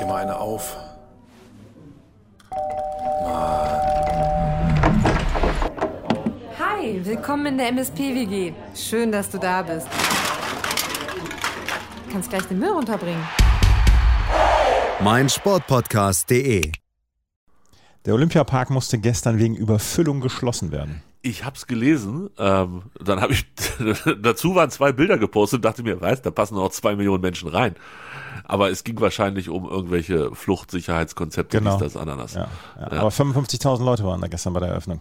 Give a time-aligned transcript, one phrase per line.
[0.00, 0.76] dir mal eine auf.
[6.58, 8.52] Hi, willkommen in der MSP-WG.
[8.74, 9.88] Schön, dass du da bist.
[12.06, 13.22] Du kannst gleich den Müll runterbringen.
[15.00, 16.72] mein Sportpodcast.de.
[18.04, 21.02] Der Olympiapark musste gestern wegen Überfüllung geschlossen werden.
[21.20, 23.44] Ich hab's gelesen, ähm, dann habe ich
[24.22, 27.48] dazu waren zwei Bilder gepostet und dachte mir, weißt, da passen auch zwei Millionen Menschen
[27.48, 27.74] rein.
[28.44, 31.78] Aber es ging wahrscheinlich um irgendwelche Fluchtsicherheitskonzepte, Genau.
[31.78, 32.34] das, Ananas.
[32.34, 32.48] Ja,
[32.80, 32.88] ja.
[32.92, 33.00] Ja.
[33.00, 35.00] Aber 55.000 Leute waren da gestern bei der Eröffnung.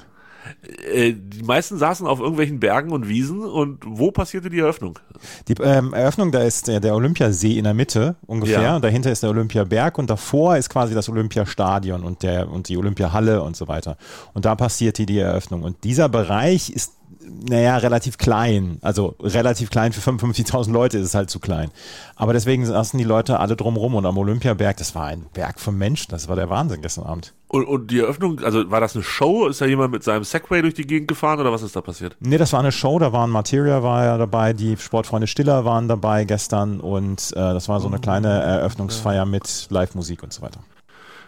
[0.92, 5.00] Äh, die meisten saßen auf irgendwelchen Bergen und Wiesen und wo passierte die Eröffnung?
[5.48, 8.62] Die ähm, Eröffnung, da ist der, der Olympiasee in der Mitte ungefähr.
[8.62, 8.76] Ja.
[8.76, 12.78] Und dahinter ist der Olympiaberg und davor ist quasi das Olympiastadion und, der, und die
[12.78, 13.98] Olympiahalle und so weiter.
[14.34, 15.64] Und da passierte die Eröffnung.
[15.64, 16.94] Und dieser Bereich ist,
[17.28, 18.80] naja, relativ klein.
[18.82, 21.72] Also relativ klein für 55.000 Leute ist es halt zu klein.
[22.16, 25.78] Aber deswegen saßen die Leute alle drumrum und am Olympiaberg, das war ein Berg von
[25.78, 26.12] Menschen.
[26.12, 27.34] Das war der Wahnsinn gestern Abend.
[27.50, 29.48] Und, und die Eröffnung, also war das eine Show?
[29.48, 32.18] Ist da jemand mit seinem Segway durch die Gegend gefahren oder was ist da passiert?
[32.20, 35.88] Nee, das war eine Show, da waren Materia war ja dabei, die Sportfreunde Stiller waren
[35.88, 40.60] dabei gestern und äh, das war so eine kleine Eröffnungsfeier mit Live-Musik und so weiter.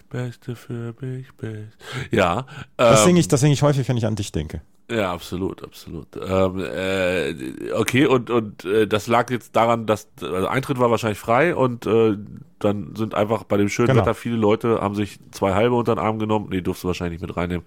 [0.09, 1.77] Beste für mich, best.
[2.11, 2.45] Ja,
[2.77, 4.61] Das ähm, singe ich, das singe ich häufig, wenn ich an dich denke.
[4.91, 6.07] Ja, absolut, absolut.
[6.15, 11.19] Ähm, äh, okay, und, und äh, das lag jetzt daran, dass also Eintritt war wahrscheinlich
[11.19, 12.17] frei und äh,
[12.59, 14.01] dann sind einfach bei dem schönen Genau.
[14.01, 17.19] Wetter viele Leute haben sich zwei halbe unter den Arm genommen, nee, durfst du wahrscheinlich
[17.21, 17.65] nicht mit reinnehmen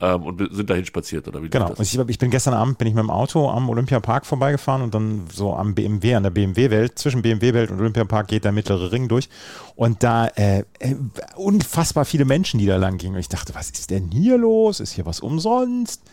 [0.00, 1.72] ähm, und sind dahin spaziert oder wie Genau.
[1.78, 5.24] ich, ich bin gestern Abend bin ich mit dem Auto am Olympiapark vorbeigefahren und dann
[5.32, 9.28] so am BMW, an der BMW-Welt, zwischen BMW-Welt und Olympiapark geht der mittlere Ring durch.
[9.76, 10.94] Und da äh, äh,
[11.36, 13.14] unfassbar viele Menschen, die da lang gingen.
[13.14, 14.80] Und ich dachte, was ist denn hier los?
[14.80, 16.02] Ist hier was umsonst?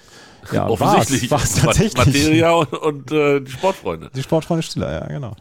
[0.54, 1.98] Ja, Offensichtlich war's Ma- tatsächlich.
[2.06, 4.10] Materia und, und äh, die Sportfreunde.
[4.16, 5.36] Die Sportfreunde Stiller, ja, genau.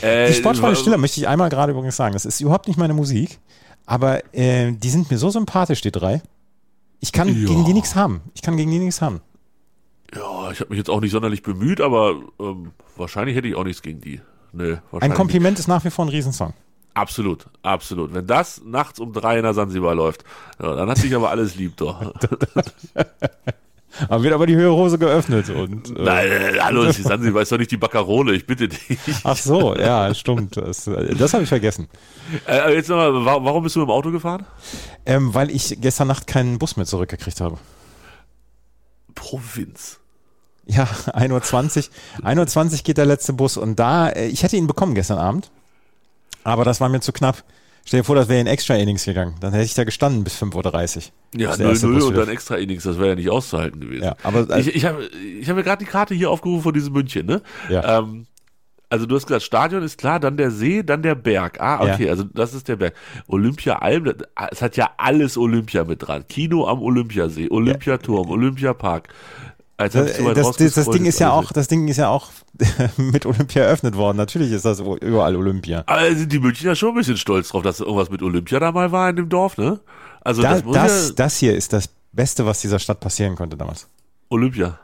[0.00, 2.12] Äh, Die Sportfreunde Stiller möchte ich einmal gerade übrigens sagen.
[2.12, 3.38] Das ist überhaupt nicht meine Musik,
[3.86, 6.22] aber äh, die sind mir so sympathisch, die drei.
[7.00, 7.48] Ich kann Ja.
[7.48, 8.20] gegen die nichts haben.
[8.34, 9.20] Ich kann gegen die nichts haben.
[10.14, 13.64] Ja, ich habe mich jetzt auch nicht sonderlich bemüht, aber ähm, wahrscheinlich hätte ich auch
[13.64, 14.20] nichts gegen die.
[14.52, 16.52] Nö, Ein Kompliment ist nach wie vor ein Riesensong.
[16.94, 18.12] Absolut, absolut.
[18.12, 20.24] Wenn das nachts um drei in der Sansibar läuft,
[20.62, 22.02] ja, dann hat sich aber alles lieb doch.
[24.08, 25.90] Aber wird aber die höhere Hose geöffnet und.
[25.98, 28.98] Äh, Nein, äh, hallo, die Sansibar ist doch nicht die Baccarole, ich bitte dich.
[29.24, 30.56] Ach so, ja, stimmt.
[30.56, 31.88] Das, äh, das habe ich vergessen.
[32.48, 34.46] Äh, jetzt nochmal, wa- warum bist du im Auto gefahren?
[35.04, 37.58] Ähm, weil ich gestern Nacht keinen Bus mehr zurückgekriegt habe.
[39.14, 39.98] Provinz.
[40.66, 41.88] Ja, 1.20
[42.20, 42.26] Uhr.
[42.26, 45.50] 1.20 Uhr geht der letzte Bus und da, äh, ich hätte ihn bekommen gestern Abend,
[46.44, 47.42] aber das war mir zu knapp.
[47.84, 49.34] Stell dir vor, das wäre in Extra Innings gegangen.
[49.40, 51.02] Dann hätte ich da gestanden bis 5.30 Uhr.
[51.40, 53.80] Ja, Bis der erste 0-0 Bus und dann extra Innings, das wäre ja nicht auszuhalten
[53.80, 54.04] gewesen.
[54.04, 55.04] Ja, aber äh, ich ich habe
[55.40, 57.42] ich hab mir gerade die Karte hier aufgerufen von diesem München, ne?
[57.68, 57.98] Ja.
[57.98, 58.26] Ähm,
[58.88, 61.58] also du hast gesagt, Stadion ist klar, dann der See, dann der Berg.
[61.62, 61.94] Ah, Ja.
[61.94, 62.94] okay, also das ist der Berg.
[63.26, 64.16] Olympia Alm, das-
[64.50, 66.26] es hat ja alles Olympia mit dran.
[66.28, 69.08] Kino am Olympiasee, Olympiaturm, Olympiapark.
[69.82, 71.88] Als ob ich so Äh, das, das, das Ding ist ja alles auch, das Ding
[71.88, 72.30] ist ja auch
[72.96, 74.16] mit Olympia eröffnet worden.
[74.16, 75.82] Natürlich ist das überall Olympia.
[75.86, 78.92] Aber sind die Münchner schon ein bisschen stolz drauf, dass irgendwas mit Olympia da mal
[78.92, 79.80] war in dem Dorf, ne?
[80.20, 83.56] Also Da, das das, ja das hier ist das Beste, was dieser Stadt passieren konnte
[83.56, 83.88] damals.
[84.28, 84.78] Olympia.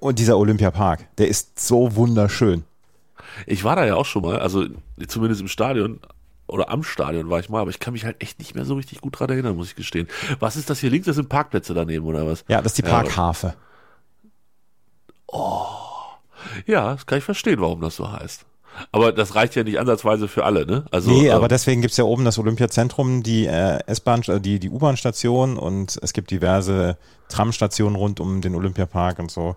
[0.00, 2.64] Und dieser Olympiapark, der ist so wunderschön.
[3.46, 4.64] Ich war da ja auch schon mal, also
[5.08, 6.00] zumindest im Stadion
[6.46, 8.74] oder am Stadion war ich mal, aber ich kann mich halt echt nicht mehr so
[8.74, 10.08] richtig gut dran erinnern, muss ich gestehen.
[10.40, 11.06] Was ist das hier links?
[11.06, 12.44] Das sind Parkplätze daneben oder was?
[12.48, 13.54] Ja, das ist die Ja,
[15.26, 15.84] Parkhafe.
[16.66, 18.44] Ja, das kann ich verstehen, warum das so heißt.
[18.90, 20.84] Aber das reicht ja nicht ansatzweise für alle, ne?
[20.90, 24.70] Also, nee, ähm, aber deswegen gibt's ja oben das Olympiazentrum, die äh, S-Bahn, die, die
[24.70, 26.96] U-Bahn-Station und es gibt diverse
[27.28, 29.56] Tramstationen rund um den Olympiapark und so.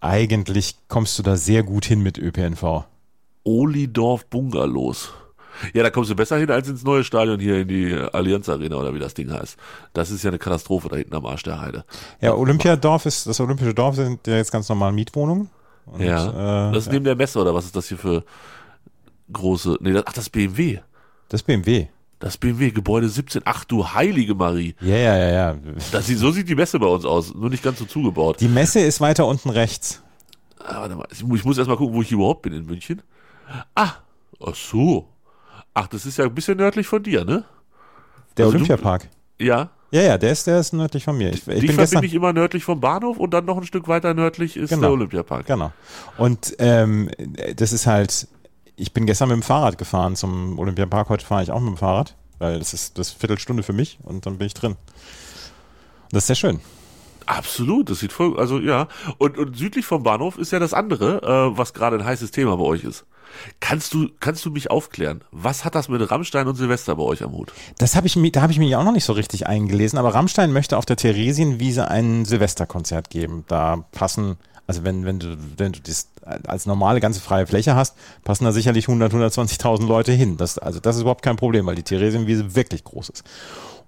[0.00, 2.84] Eigentlich kommst du da sehr gut hin mit ÖPNV.
[3.44, 5.12] Olidorf Bungalows.
[5.72, 8.76] Ja, da kommst du besser hin als ins neue Stadion hier in die Allianz Arena
[8.76, 9.56] oder wie das Ding heißt.
[9.92, 11.84] Das ist ja eine Katastrophe da hinten am Arsch der Heide.
[12.20, 15.50] Ja, Olympiadorf ist, das Olympische Dorf sind ja jetzt ganz normal Mietwohnungen.
[15.86, 16.68] Und, ja.
[16.68, 18.24] äh, das ist neben der Messe oder was ist das hier für
[19.32, 20.78] große, nee, das, ach, das BMW.
[21.28, 21.86] das BMW.
[22.20, 23.42] Das BMW Gebäude 17.
[23.44, 24.74] Ach du heilige Marie.
[24.80, 25.56] Ja, ja, ja, ja.
[25.92, 28.40] Das sieht, so sieht die Messe bei uns aus, nur nicht ganz so zugebaut.
[28.40, 30.02] Die Messe ist weiter unten rechts.
[30.58, 33.02] Ah, warte mal, ich, ich muss erst mal gucken, wo ich überhaupt bin in München.
[33.74, 33.92] Ah,
[34.44, 35.08] ach so.
[35.80, 37.44] Ach, das ist ja ein bisschen nördlich von dir, ne?
[38.36, 39.08] Der Also du- Olympiapark.
[39.38, 39.70] Ja.
[39.90, 41.30] Ja, ja, der ist, der ist nördlich von mir.
[41.30, 43.88] Ich, ich bin verbinde gestern, ich immer nördlich vom Bahnhof und dann noch ein Stück
[43.88, 44.82] weiter nördlich ist Genau.
[44.82, 45.46] der Olympiapark.
[45.46, 45.72] Genau.
[46.18, 47.08] Und ähm,
[47.56, 48.28] das ist halt,
[48.76, 51.08] ich bin gestern mit dem Fahrrad gefahren zum Olympiapark.
[51.08, 53.98] Heute fahre ich auch mit dem Fahrrad, weil das ist das ist Viertelstunde für mich
[54.02, 54.72] und dann bin ich drin.
[54.72, 56.60] Und das ist sehr schön.
[57.24, 58.88] Absolut, das sieht voll, also ja.
[59.18, 61.22] Und, und südlich vom Bahnhof ist ja das andere,
[61.52, 63.04] äh, was gerade ein heißes Thema bei euch ist.
[63.60, 65.22] Kannst du, kannst du mich aufklären?
[65.30, 67.52] Was hat das mit Rammstein und Silvester bei euch am Hut?
[67.78, 70.14] Das habe ich mir, da habe ich mich auch noch nicht so richtig eingelesen, aber
[70.14, 73.44] Rammstein möchte auf der Theresienwiese ein Silvesterkonzert geben.
[73.48, 74.36] Da passen,
[74.66, 76.08] also wenn, wenn du, wenn du das
[76.46, 80.36] als normale ganze freie Fläche hast, passen da sicherlich 100, 120.000 Leute hin.
[80.36, 83.24] Das, also das ist überhaupt kein Problem, weil die Theresienwiese wirklich groß ist.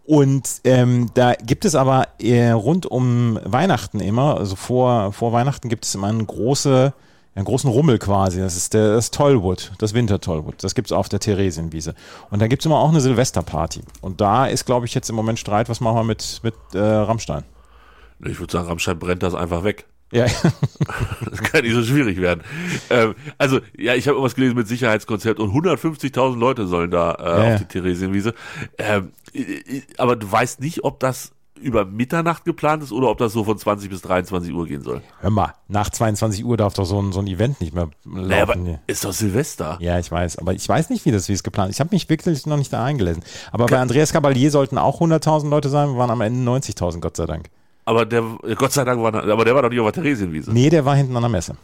[0.07, 5.69] Und ähm, da gibt es aber äh, rund um Weihnachten immer, also vor, vor Weihnachten
[5.69, 6.93] gibt es immer eine große,
[7.41, 8.41] einen großen Rummel quasi.
[8.41, 10.63] Das ist der, das Tollwood, das Winter-Tollwood.
[10.63, 11.95] Das gibt es auf der Theresienwiese.
[12.31, 13.81] Und da gibt es immer auch eine Silvesterparty.
[14.01, 16.79] Und da ist, glaube ich, jetzt im Moment Streit, was machen wir mit, mit äh,
[16.79, 17.45] Rammstein?
[18.25, 19.87] Ich würde sagen, Rammstein brennt das einfach weg.
[20.13, 20.27] Ja.
[21.31, 22.43] das kann nicht so schwierig werden.
[22.91, 27.25] Ähm, also, ja, ich habe irgendwas gelesen mit Sicherheitskonzept und 150.000 Leute sollen da äh,
[27.25, 28.35] Ja, auf die Theresienwiese.
[28.77, 33.33] Ähm, äh, aber du weißt nicht, ob das über Mitternacht geplant ist oder ob das
[33.33, 35.03] so von 20 bis 23 Uhr gehen soll.
[35.21, 38.29] Hör mal, nach 22 Uhr darf doch so ein, so ein Event nicht mehr laufen.
[38.29, 39.79] Naja, aber ist doch Silvester.
[39.81, 41.77] Ja, ich weiß, aber ich weiß nicht, wie das, wie es geplant ist.
[41.77, 43.23] Ich habe mich wirklich noch nicht da eingelesen.
[43.53, 47.17] Aber bei Andreas Cavalier sollten auch 100.000 Leute sein, wir waren am Ende 90.000, Gott
[47.17, 47.51] sei Dank.
[47.85, 48.23] Aber der,
[48.56, 50.53] Gott sei Dank war, aber der war doch nicht auf der Theresienwiese.
[50.53, 51.56] Nee, der war hinten an der Messe.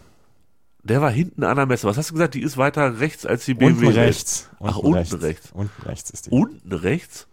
[0.83, 1.87] Der war hinten an der Messe.
[1.89, 2.35] Was hast du gesagt?
[2.35, 3.99] Die ist weiter rechts als die Unten BMW.
[3.99, 4.49] rechts.
[4.61, 5.51] Ach, unten rechts.
[5.53, 6.31] Unten rechts ist die.
[6.31, 7.27] Unten rechts?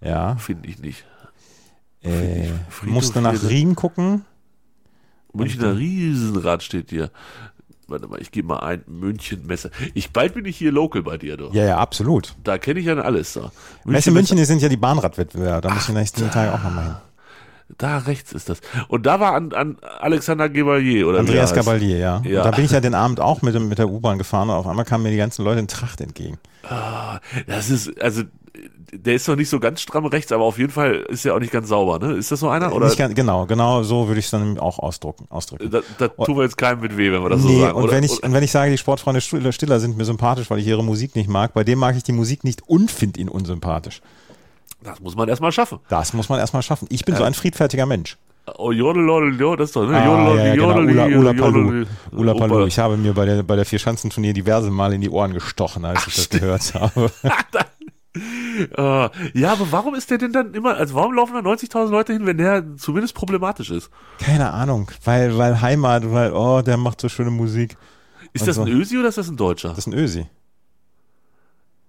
[0.00, 0.36] Ja.
[0.36, 1.04] Finde ich nicht.
[2.06, 4.24] Äh, Friedhof musste nach hier- Riem gucken.
[5.32, 7.10] Münchner Riesenrad steht hier.
[7.88, 9.70] Warte mal, ich gebe mal ein München Messe.
[9.94, 11.50] Ich bald bin ich hier local bei dir, du.
[11.52, 12.34] Ja, ja, absolut.
[12.42, 13.32] Da kenne ich ja alles.
[13.32, 13.50] So.
[13.84, 15.60] Messe München, die sind ja die Bahnradwettbewerber.
[15.60, 16.94] Da muss ich nächsten Tag auch nochmal hin.
[17.78, 18.60] Da rechts ist das.
[18.88, 21.56] Und da war an, an Alexander Gevalier oder Andreas er.
[21.56, 22.22] Cavalier, ja.
[22.24, 22.44] Ja.
[22.44, 24.84] Da bin ich ja den Abend auch mit, mit der U-Bahn gefahren und auf einmal
[24.84, 26.38] kamen mir die ganzen Leute in Tracht entgegen.
[27.46, 28.22] Das ist, also,
[28.92, 31.40] der ist noch nicht so ganz stramm rechts, aber auf jeden Fall ist er auch
[31.40, 32.14] nicht ganz sauber, ne?
[32.14, 32.72] Ist das so einer?
[32.72, 35.26] Oder ganz, genau, genau so würde ich es dann auch ausdrucken.
[35.28, 35.70] ausdrücken.
[35.70, 37.76] da, da tun wir jetzt keinem mit weh, wenn wir das so nee, sagen.
[37.76, 37.92] und, oder?
[37.92, 40.58] wenn ich, oder, und wenn ich sage, die Sportfreunde Stiller Stiller sind mir sympathisch, weil
[40.60, 43.28] ich ihre Musik nicht mag, bei dem mag ich die Musik nicht und finde ihn
[43.28, 44.00] unsympathisch.
[44.82, 45.80] Das muss man erstmal schaffen.
[45.88, 46.86] Das muss man erstmal schaffen.
[46.90, 48.16] Ich bin so ein friedfertiger Mensch.
[48.58, 49.96] Oh, jodel, jodel, jodel, das ist doch, ne?
[49.96, 51.86] Ah, Jodel, ja, ja, genau.
[52.12, 52.66] Ula, Palu.
[52.66, 56.06] Ich habe mir bei der, bei der Vierschanzenturnier diverse Mal in die Ohren gestochen, als
[56.06, 57.10] ich das gehört habe.
[58.16, 62.14] Äh, ja, aber warum ist der denn dann immer, also warum laufen da 90.000 Leute
[62.14, 63.90] hin, wenn der zumindest problematisch ist?
[64.18, 67.76] Keine Ahnung, weil, weil Heimat, weil, oh, der macht so schöne Musik.
[68.32, 68.62] Ist das so.
[68.62, 69.68] ein Ösi oder ist das ein Deutscher?
[69.68, 70.26] Das ist ein Ösi.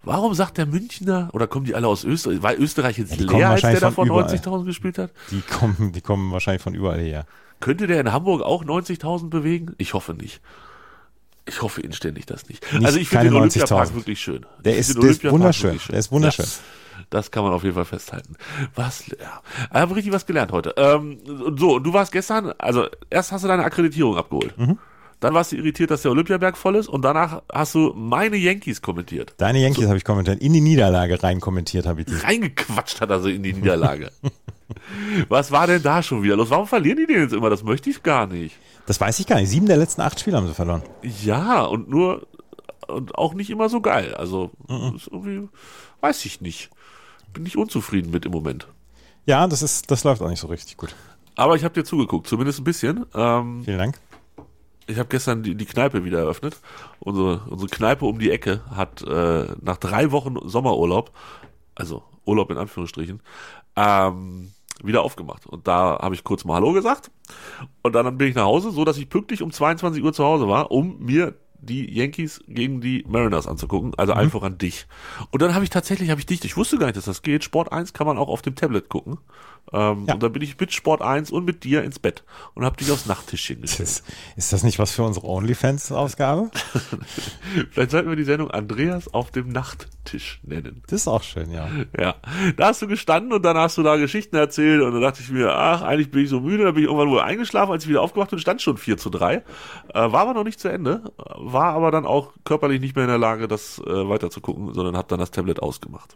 [0.07, 2.41] Warum sagt der Münchner, oder kommen die alle aus Österreich?
[2.41, 4.35] War Österreich jetzt kommen leer, als der wahrscheinlich da von vor überall.
[4.35, 5.11] 90.000 gespielt hat?
[5.31, 7.25] Die kommen, die kommen wahrscheinlich von überall her.
[7.59, 9.73] Könnte der in Hamburg auch 90.000 bewegen?
[9.77, 10.41] Ich hoffe nicht.
[11.45, 12.61] Ich hoffe inständig das nicht.
[12.73, 13.95] Nicht- also ich finde den Olympiapark 90.000.
[13.95, 14.45] wirklich schön.
[14.63, 15.79] Der ist- der ist wunderschön.
[15.89, 16.45] Der ist wunderschön.
[16.45, 18.35] Ja, das kann man auf jeden Fall festhalten.
[18.75, 19.41] Was, ja.
[19.71, 20.73] Ich habe richtig was gelernt heute.
[20.77, 21.19] Ähm,
[21.57, 24.57] so, du warst gestern, also erst hast du deine Akkreditierung abgeholt.
[24.57, 24.77] Mhm.
[25.19, 28.81] Dann warst du irritiert, dass der Olympiaberg voll ist und danach hast du meine Yankees
[28.83, 29.33] kommentiert.
[29.37, 30.41] Deine Yankees habe ich kommentiert.
[30.41, 32.13] In die Niederlage rein kommentiert habe ich die.
[32.13, 34.11] Reingequatscht hat er so in die Niederlage.
[35.29, 36.51] was war denn da schon wieder los?
[36.51, 37.49] Warum verlieren die denn jetzt immer?
[37.49, 38.55] Das möchte ich gar nicht.
[38.85, 39.49] Das weiß ich gar nicht.
[39.49, 40.83] Sieben der letzten acht Spiele haben sie verloren.
[41.23, 42.27] Ja, und nur,
[42.87, 44.13] und auch nicht immer so geil.
[44.13, 44.51] Also,
[44.95, 45.49] ist irgendwie,
[46.01, 46.69] weiß ich nicht.
[47.33, 48.67] Bin ich unzufrieden mit im Moment.
[49.25, 50.95] Ja, das ist, das läuft auch nicht so richtig gut.
[51.35, 53.05] Aber ich habe dir zugeguckt, zumindest ein bisschen.
[53.13, 53.99] Ähm, Vielen Dank.
[54.87, 56.59] Ich habe gestern die, die Kneipe wieder eröffnet.
[56.99, 61.11] Unsere, unsere Kneipe um die Ecke hat äh, nach drei Wochen Sommerurlaub,
[61.75, 63.21] also Urlaub in Anführungsstrichen,
[63.75, 64.51] ähm,
[64.83, 65.45] wieder aufgemacht.
[65.45, 67.11] Und da habe ich kurz mal Hallo gesagt.
[67.81, 70.47] Und dann bin ich nach Hause, so dass ich pünktlich um 22 Uhr zu Hause
[70.47, 74.19] war, um mir die Yankees gegen die Mariners anzugucken, also Mhm.
[74.19, 74.87] einfach an dich.
[75.31, 77.43] Und dann habe ich tatsächlich, habe ich dich, ich wusste gar nicht, dass das geht.
[77.43, 79.17] Sport 1 kann man auch auf dem Tablet gucken.
[79.73, 80.13] Ähm, Ja.
[80.13, 82.23] Und dann bin ich mit Sport 1 und mit dir ins Bett
[82.53, 83.89] und habe dich aufs Nachttischchen gestellt.
[83.89, 84.03] Ist,
[84.37, 86.51] ist das nicht was für unsere OnlyFans-Ausgabe?
[87.71, 90.83] Vielleicht sollten wir die Sendung Andreas auf dem Nachttisch nennen.
[90.87, 91.67] Das ist auch schön, ja.
[91.99, 92.15] Ja,
[92.55, 95.29] da hast du gestanden und dann hast du da Geschichten erzählt und dann dachte ich
[95.29, 97.89] mir, ach, eigentlich bin ich so müde, dann bin ich irgendwann wohl eingeschlafen, als ich
[97.89, 99.35] wieder aufgewacht bin, stand schon 4 zu 3.
[99.35, 99.43] Äh,
[99.93, 101.11] war aber noch nicht zu Ende,
[101.53, 104.73] war aber dann auch körperlich nicht mehr in der Lage, das äh, weiter zu gucken,
[104.73, 106.15] sondern habe dann das Tablet ausgemacht.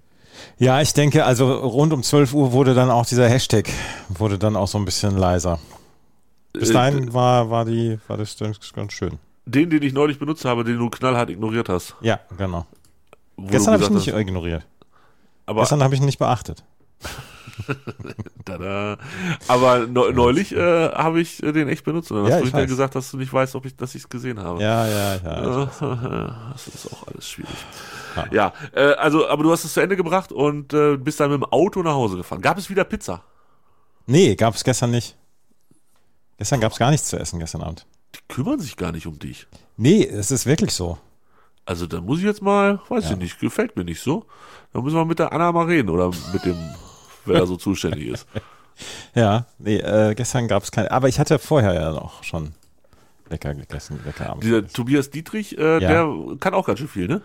[0.58, 3.70] Ja, ich denke, also rund um 12 Uhr wurde dann auch dieser Hashtag,
[4.10, 5.60] wurde dann auch so ein bisschen leiser.
[6.54, 8.38] Bis Äh, dahin war, war, die, war das
[8.74, 9.20] ganz schön.
[9.46, 11.96] Den, den ich neulich benutzt habe, den du knallhart ignoriert hast.
[12.02, 12.66] Ja, genau.
[13.38, 14.64] wo Gestern habe ich ihn nicht hast, ignoriert.
[15.46, 16.64] aber, Gestern habe ich ihn nicht beachtet.
[18.46, 18.98] tada.
[19.48, 22.44] aber neu- neulich äh, habe ich äh, den echt benutzt und dann Ja, hast du
[22.46, 24.62] ich hinterher gesagt, dass du nicht weißt, ob ich, dass ich es gesehen habe.
[24.62, 25.70] Ja, ja, ja.
[26.54, 27.56] Das ist auch alles schwierig.
[28.32, 31.40] Ja, äh, also, aber du hast es zu Ende gebracht und äh, bist dann mit
[31.42, 32.42] dem Auto nach Hause gefahren.
[32.42, 33.24] Gab es wieder Pizza?
[34.06, 35.16] Nee, gab es gestern nicht.
[36.38, 37.86] Gestern gab es gar nichts zu essen, gestern Abend.
[38.16, 39.48] Die kümmern sich gar nicht um dich.
[39.78, 40.98] Nee, es ist wirklich so.
[41.66, 44.26] Also da muss ich jetzt mal, weiß ich nicht, gefällt mir nicht so.
[44.74, 46.58] Da müssen wir mit der Anna mal reden oder mit dem,
[47.26, 48.28] wer da so zuständig ist.
[49.14, 50.90] Ja, nee, äh, gestern gab es keine.
[50.90, 52.54] Aber ich hatte vorher ja noch schon
[53.30, 54.44] lecker gegessen, lecker Abend.
[54.44, 55.80] Dieser Tobias Dietrich, äh, Ja.
[55.80, 56.08] der
[56.40, 57.22] kann auch ganz schön viel, ne?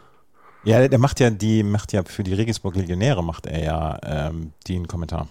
[0.64, 3.98] Ja, der- der macht ja die, macht ja für die Regensburg Legionäre macht er ja
[4.02, 5.28] ähm, den Kommentar.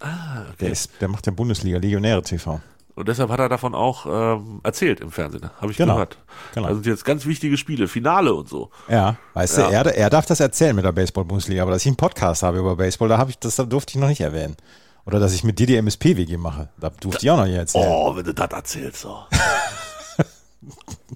[0.00, 2.60] Ah, Der ist, der macht ja Bundesliga Legionäre TV.
[2.96, 5.92] Und deshalb hat er davon auch ähm, erzählt im Fernsehen, habe ich Genau.
[5.94, 6.18] gehört.
[6.54, 6.68] Genau.
[6.68, 8.70] Da sind jetzt ganz wichtige Spiele, Finale und so.
[8.88, 9.66] Ja, weißt Ja.
[9.68, 12.58] du, er, er darf das erzählen mit der Baseball-Bundesliga, aber dass ich einen Podcast habe
[12.58, 14.56] über Baseball, da habe ich, das durfte ich noch nicht erwähnen.
[15.04, 17.84] Oder dass ich mit dir die MSP-WG mache, da durfte ich auch noch nicht erzählen.
[17.86, 19.18] Oh, wenn du das erzählst, so.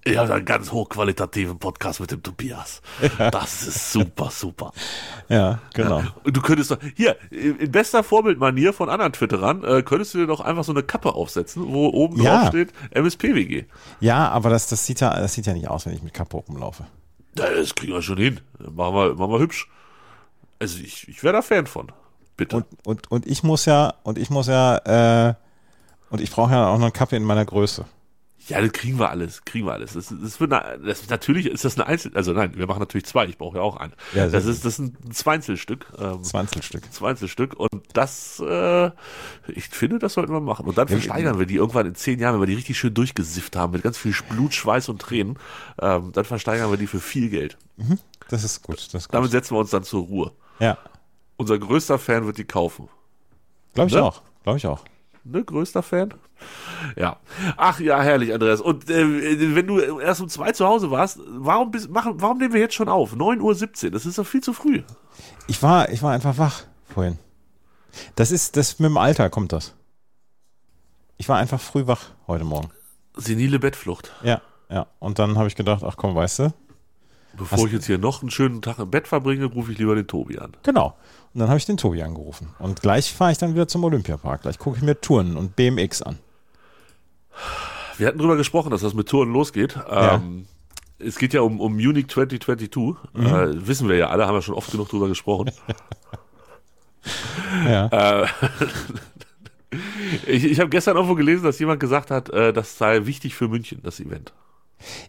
[0.04, 2.80] ich habe einen ganz hochqualitativen Podcast mit dem Tobias.
[3.32, 4.72] Das ist super, super.
[5.28, 6.02] Ja, genau.
[6.24, 10.26] Und du könntest doch, hier, in bester Vorbildmanier von anderen Twitterern, äh, könntest du dir
[10.26, 12.38] doch einfach so eine Kappe aufsetzen, wo oben Ja.
[12.40, 13.64] drauf steht MSPWG.
[14.00, 16.36] Ja, aber das, das, sieht ja, das sieht ja nicht aus, wenn ich mit Kappe
[16.36, 16.84] rumlaufe.
[17.38, 18.40] Ja, das kriegen wir schon hin.
[18.58, 19.68] Machen wir, machen wir hübsch.
[20.58, 21.90] Also ich, ich wäre da Fan von.
[22.36, 22.56] Bitte.
[22.56, 25.34] Und, und, und ich muss ja, und ich muss ja, äh,
[26.10, 27.84] und ich brauche ja auch noch einen Kappe in meiner Größe.
[28.50, 29.94] Ja, das kriegen wir alles, kriegen wir alles.
[29.94, 33.06] Das, das wird eine, das, natürlich ist das eine Einzel, also nein, wir machen natürlich
[33.06, 33.92] zwei, ich brauche ja auch einen.
[34.14, 35.86] Ja, das ist, das ist ein Zweinzelstück.
[35.98, 36.92] Ähm, Zwanzigsstück.
[36.92, 38.90] Zweinzelstück und das, äh,
[39.48, 40.66] ich finde, das sollten wir machen.
[40.66, 43.56] Und dann versteigern wir die irgendwann in zehn Jahren, wenn wir die richtig schön durchgesifft
[43.56, 45.38] haben, mit ganz viel Blut, Schweiß und Tränen,
[45.80, 47.56] ähm, dann versteigern wir die für viel Geld.
[48.28, 48.76] Das ist gut.
[48.76, 49.14] Das ist gut.
[49.14, 50.32] Damit setzen wir uns dann zur Ruhe.
[50.58, 50.76] ja,
[51.36, 52.88] Unser größter Fan wird die kaufen.
[53.74, 54.02] glaube ich Ne?
[54.02, 54.22] auch.
[54.42, 54.84] Glaube ich auch.
[55.24, 56.14] Ne, größter Fan?
[56.96, 57.18] Ja.
[57.56, 58.60] Ach ja, herrlich, Andreas.
[58.60, 62.54] Und äh, wenn du erst um zwei zu Hause warst, warum, bist, machen, warum nehmen
[62.54, 63.14] wir jetzt schon auf?
[63.14, 64.82] 9.17 Uhr, das ist doch viel zu früh.
[65.46, 67.18] Ich war, ich war einfach wach vorhin.
[68.14, 69.74] Das ist, das mit dem Alter kommt das.
[71.18, 72.70] Ich war einfach früh wach heute Morgen.
[73.14, 74.12] Senile Bettflucht.
[74.22, 74.86] Ja, ja.
[75.00, 76.54] Und dann habe ich gedacht, ach komm, weißt du,
[77.36, 79.94] Bevor Hast- ich jetzt hier noch einen schönen Tag im Bett verbringe, rufe ich lieber
[79.94, 80.56] den Tobi an.
[80.62, 80.96] genau.
[81.32, 82.48] Und dann habe ich den Tobi angerufen.
[82.58, 84.42] Und gleich fahre ich dann wieder zum Olympiapark.
[84.42, 86.18] Gleich gucke ich mir Touren und BMX an.
[87.98, 89.76] Wir hatten drüber gesprochen, dass das mit Touren losgeht.
[89.76, 90.16] Ja.
[90.16, 90.46] Ähm,
[90.98, 92.96] es geht ja um, um Munich 2022.
[93.14, 95.50] Äh, wissen wir ja alle, haben wir schon oft genug drüber gesprochen.
[97.66, 98.22] Ja.
[98.22, 98.26] äh,
[100.26, 103.48] ich ich habe gestern irgendwo gelesen, dass jemand gesagt hat, äh, das sei wichtig für
[103.48, 104.32] München, das Event.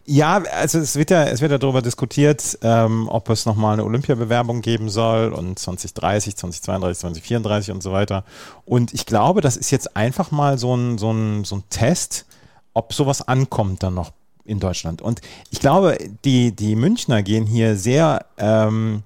[0.04, 3.84] Ja, also es wird ja, es wird ja darüber diskutiert, ähm, ob es nochmal eine
[3.84, 8.24] Olympiabewerbung geben soll und 2030, 2032, 2034 und so weiter.
[8.64, 12.26] Und ich glaube, das ist jetzt einfach mal so ein, so ein, so ein Test,
[12.74, 14.12] ob sowas ankommt dann noch
[14.44, 15.02] in Deutschland.
[15.02, 19.02] Und ich glaube, die, die Münchner gehen hier sehr ähm,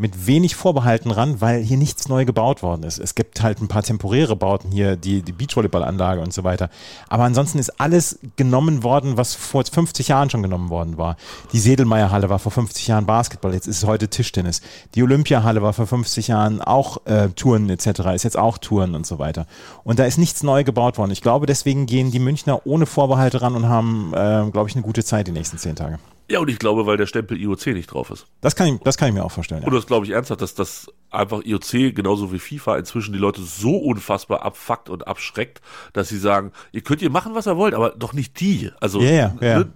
[0.00, 2.98] mit wenig Vorbehalten ran, weil hier nichts neu gebaut worden ist.
[2.98, 6.70] Es gibt halt ein paar temporäre Bauten hier, die, die Beachvolleyballanlage und so weiter.
[7.08, 11.16] Aber ansonsten ist alles genommen worden, was vor 50 Jahren schon genommen worden war.
[11.52, 14.62] Die Sedelmeier-Halle war vor 50 Jahren Basketball, jetzt ist es heute Tischtennis.
[14.94, 19.06] Die Olympiahalle war vor 50 Jahren auch äh, Touren etc., ist jetzt auch Touren und
[19.06, 19.46] so weiter.
[19.84, 21.10] Und da ist nichts neu gebaut worden.
[21.10, 24.82] Ich glaube, deswegen gehen die Münchner ohne Vorbehalte ran und haben, äh, glaube ich, eine
[24.82, 25.98] gute Zeit die nächsten zehn Tage.
[26.30, 28.26] Ja, und ich glaube, weil der Stempel IOC nicht drauf ist.
[28.40, 29.62] Das kann ich, das kann ich mir auch vorstellen.
[29.62, 29.66] Ja.
[29.66, 33.42] Und das glaube ich ernsthaft, dass das einfach IOC genauso wie FIFA inzwischen die Leute
[33.42, 35.60] so unfassbar abfuckt und abschreckt,
[35.92, 38.70] dass sie sagen, ihr könnt ihr machen, was ihr wollt, aber doch nicht die.
[38.80, 39.58] Also Ja, ja, ja.
[39.58, 39.72] ne?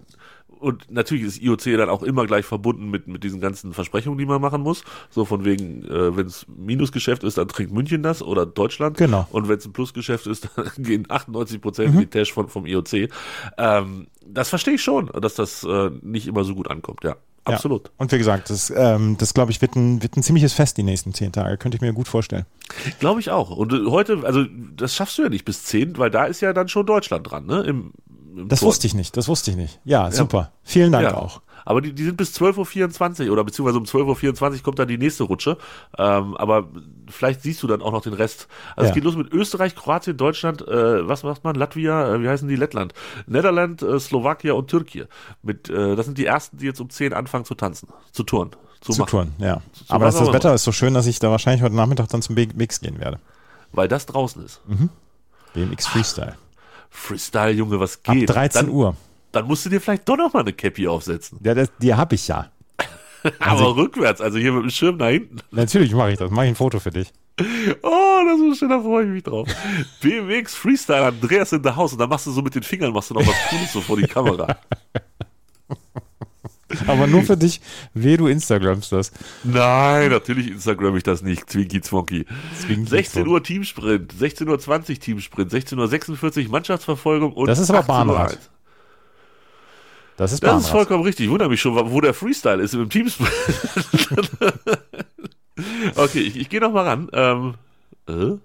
[0.65, 4.25] Und natürlich ist IOC dann auch immer gleich verbunden mit, mit diesen ganzen Versprechungen, die
[4.25, 4.83] man machen muss.
[5.11, 8.97] So von wegen, äh, wenn es Minusgeschäft ist, dann trinkt München das oder Deutschland.
[8.97, 9.29] Genau.
[9.31, 12.65] Und wenn es ein Plusgeschäft ist, dann gehen 98 Prozent in die Tasche von, vom
[12.65, 13.11] IOC.
[13.59, 17.17] Ähm, das verstehe ich schon, dass das äh, nicht immer so gut ankommt, ja.
[17.47, 17.55] Ja.
[17.57, 17.91] Absolut.
[17.99, 20.83] Und wie gesagt, das, ähm, das glaube ich, wird ein, wird ein ziemliches Fest die
[20.83, 21.59] nächsten zehn Tage.
[21.59, 22.47] Könnte ich mir gut vorstellen.
[23.01, 23.51] Glaube ich auch.
[23.51, 26.55] Und äh, heute, also das schaffst du ja nicht bis 10, weil da ist ja
[26.55, 27.61] dann schon Deutschland dran, ne?
[27.65, 27.93] Im
[28.49, 28.69] Das Tor.
[28.69, 29.17] wusste ich nicht.
[29.17, 29.81] Das wusste ich nicht.
[29.85, 30.53] Ja, super.
[30.63, 31.15] Vielen Dank Ja.
[31.17, 31.41] auch.
[31.67, 34.99] Aber die, die sind bis 12.24 Uhr oder beziehungsweise um 12.24 Uhr kommt dann die
[34.99, 35.57] nächste Rutsche.
[35.97, 36.69] Ähm, aber
[37.09, 38.49] vielleicht siehst du dann auch noch den Rest.
[38.77, 38.89] Also Ja.
[38.91, 41.55] es geht los mit Österreich, Kroatien, Deutschland, äh, was macht man?
[41.55, 42.57] Latvia, äh, wie heißen die?
[42.57, 42.93] Lettland.
[43.27, 45.07] Niederland, äh, Slowakia und Türkei.
[45.43, 48.51] Mit, äh, das sind die ersten, die jetzt um 10 anfangen zu tanzen, zu touren.
[48.83, 49.11] Zu, Zu machen.
[49.11, 49.63] touren, ja.
[49.73, 52.09] Zu Aber was das, das Wetter ist so schön, dass ich da wahrscheinlich heute Nachmittag
[52.09, 53.19] dann zum BMX gehen werde.
[53.73, 54.61] Weil das draußen ist.
[55.55, 56.35] BMX Freestyle.
[56.95, 58.31] Freestyle, Junge, was Ab geht?
[58.31, 58.97] 13 dann, Uhr.
[59.33, 61.39] Dann musst du dir vielleicht doch noch mal eine Cappy aufsetzen.
[61.43, 62.51] Ja, das, die habe ich ja.
[63.41, 65.39] Aber rückwärts, also hier mit dem Schirm nach hinten.
[65.51, 66.31] Natürlich mache ich das.
[66.31, 67.13] Mache ich ein Foto für dich.
[67.83, 69.49] Oh, das ist schön, da freue ich mich drauf.
[70.01, 73.11] BMX Freestyle, Andreas in der Haus und dann machst du so mit den Fingern, machst
[73.11, 74.57] du noch was Cooles so vor die Kamera.
[76.87, 77.61] Aber nur für dich,
[77.95, 79.13] weh du Instagramst das.
[79.43, 81.49] Nein, natürlich Instagram ich das nicht.
[81.51, 82.27] Zwinky Zwonky.
[82.61, 83.31] Zwinky 16 Zwonky.
[83.31, 84.49] Uhr Teamsprint, 16.20
[84.91, 88.39] Uhr Teamsprint, 16.46 Uhr Mannschaftsverfolgung und Das ist aber 18 Uhr Bahnrad.
[90.17, 90.65] Das ist Das Bahnrad.
[90.65, 91.27] ist vollkommen richtig.
[91.27, 93.31] Ich wundere mich schon, wo der Freestyle ist im Teamsprint.
[95.97, 97.09] okay, ich, ich gehe noch mal ran.
[97.13, 97.55] Ähm,
[98.09, 98.39] äh?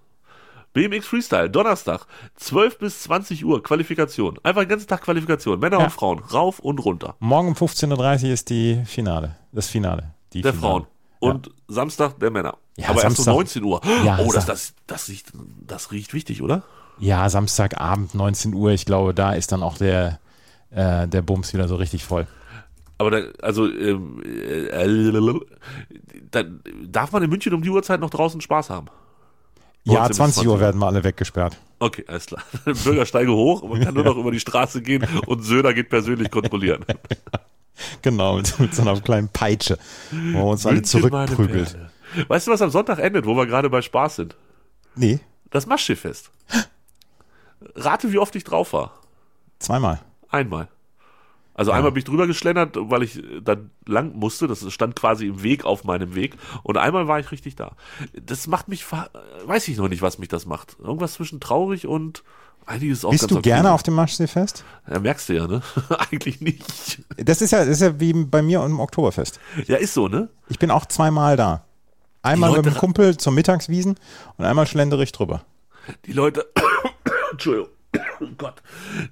[0.87, 2.05] BMX Freestyle, Donnerstag,
[2.35, 4.39] 12 bis 20 Uhr, Qualifikation.
[4.43, 5.59] Einfach den ganzen Tag Qualifikation.
[5.59, 5.83] Männer Ja.
[5.83, 7.15] und Frauen, rauf und runter.
[7.19, 9.35] Morgen um 15.30 Uhr ist die Finale.
[9.51, 10.13] Das Finale.
[10.31, 10.85] Die Der Finale.
[10.85, 10.87] Frauen.
[11.19, 12.55] Und Samstag der Männer.
[12.77, 13.81] Ja, Aber erst Samstag- um 19 Uhr.
[14.05, 15.33] Ja, oh, das, das, das, riecht,
[15.67, 16.63] das riecht wichtig, oder?
[16.97, 18.71] Ja, Samstagabend 19 Uhr.
[18.71, 20.19] Ich glaube, da ist dann auch der,
[20.71, 22.25] äh, der Bums wieder so richtig voll.
[22.97, 25.39] Aber da, also, ähm, äh,
[26.31, 26.43] da,
[26.85, 28.87] darf man in München um die Uhrzeit noch draußen Spaß haben?
[29.85, 30.59] Ja, 19 bis 20 Uhr 20.
[30.61, 31.57] werden wir alle weggesperrt.
[31.79, 32.43] Okay, alles klar.
[32.83, 36.85] Bürgersteige hoch, man kann nur noch über die Straße gehen und Söder geht persönlich kontrollieren.
[38.01, 39.77] Genau, mit, mit so einer kleinen Peitsche,
[40.33, 41.77] wo uns alle zurückprügelt.
[42.27, 44.35] Weißt du, was am Sonntag endet, wo wir gerade bei Spaß sind?
[44.95, 46.29] Nee, Das Maschschiffest.
[47.75, 48.99] Rate, wie oft ich drauf war.
[49.59, 50.01] zweimal.
[50.29, 50.67] Einmal.
[51.59, 54.47] Also einmal bin ich drüber geschlendert, weil ich dann lang musste.
[54.47, 56.37] Das stand quasi im Weg auf meinem Weg.
[56.63, 57.73] Und einmal war ich richtig da.
[58.13, 60.77] Das macht mich, weiß ich noch nicht, was mich das macht.
[60.81, 62.23] Irgendwas zwischen traurig und
[62.65, 64.63] einiges auch Bist ganz du gerne auf dem Maschseefest?
[64.89, 65.61] Ja, merkst du ja, ne?
[66.09, 67.01] Eigentlich nicht.
[67.17, 69.41] Das ist ja, das ist ja wie bei mir im Oktoberfest.
[69.67, 70.29] Ja, ist so, ne?
[70.47, 71.65] Ich bin auch zweimal da.
[72.21, 73.99] Einmal mit dem Kumpel zum Mittagswiesen
[74.37, 75.43] und einmal schlendere ich drüber.
[76.05, 76.47] Die Leute,
[77.31, 77.69] Entschuldigung,
[78.21, 78.61] oh Gott,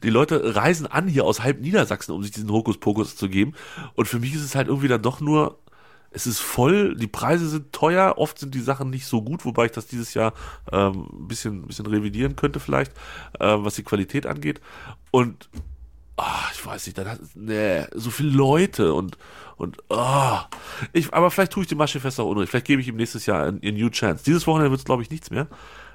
[0.03, 3.53] die Leute reisen an hier aus halb Niedersachsen, um sich diesen Hokuspokus zu geben.
[3.95, 5.59] Und für mich ist es halt irgendwie dann doch nur,
[6.11, 9.65] es ist voll, die Preise sind teuer, oft sind die Sachen nicht so gut, wobei
[9.65, 10.33] ich das dieses Jahr
[10.71, 12.91] ähm, ein bisschen, bisschen revidieren könnte vielleicht,
[13.39, 14.61] äh, was die Qualität angeht.
[15.11, 15.49] Und
[16.17, 19.17] ah, ich weiß nicht, dann hat, nee, so viele Leute und
[19.57, 20.47] und ah,
[20.93, 22.51] ich, aber vielleicht tue ich dem Maschefest auch unrecht.
[22.51, 24.23] Vielleicht gebe ich ihm nächstes Jahr ein, ein New Chance.
[24.23, 25.47] Dieses Wochenende wird es, glaube ich, nichts mehr,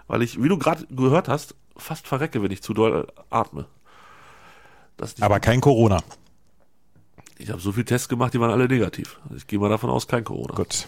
[0.09, 3.67] weil ich, wie du gerade gehört hast, fast verrecke, wenn ich zu doll atme.
[5.21, 6.01] Aber kein Corona.
[7.39, 9.19] ich habe so viele Tests gemacht, die waren alle negativ.
[9.25, 10.55] Also ich gehe mal davon aus, kein Corona.
[10.55, 10.87] Gut.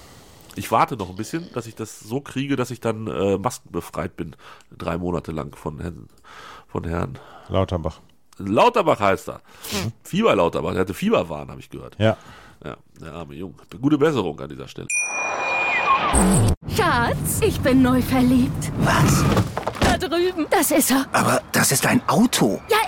[0.56, 4.16] Ich warte noch ein bisschen, dass ich das so kriege, dass ich dann äh, maskenbefreit
[4.16, 4.36] bin.
[4.76, 6.08] Drei Monate lang von Herrn,
[6.68, 8.00] von Herrn Lauterbach.
[8.38, 9.40] Lauterbach heißt er.
[10.04, 11.96] Fieber Lauterbach, der hatte Fieberwahn, habe ich gehört.
[11.98, 12.16] Ja.
[12.64, 13.54] Ja, der arme Junge.
[13.80, 14.88] Gute Besserung an dieser Stelle.
[16.68, 18.72] Schatz, ich bin neu verliebt.
[18.78, 19.24] Was?
[20.08, 20.46] Drüben.
[20.50, 21.06] Das ist er.
[21.12, 22.60] Aber das ist ein Auto.
[22.68, 22.78] Ja,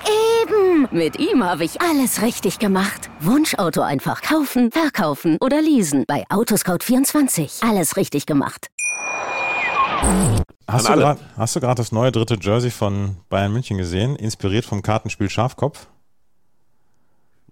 [0.43, 0.89] eben.
[0.91, 3.11] Mit ihm habe ich alles richtig gemacht.
[3.21, 6.05] Wunschauto einfach kaufen, verkaufen oder leasen.
[6.07, 7.69] Bei Autoscout24.
[7.69, 8.69] Alles richtig gemacht.
[10.67, 14.17] An hast du gerade das neue dritte Jersey von Bayern München gesehen?
[14.17, 15.87] Inspiriert vom Kartenspiel Schafkopf?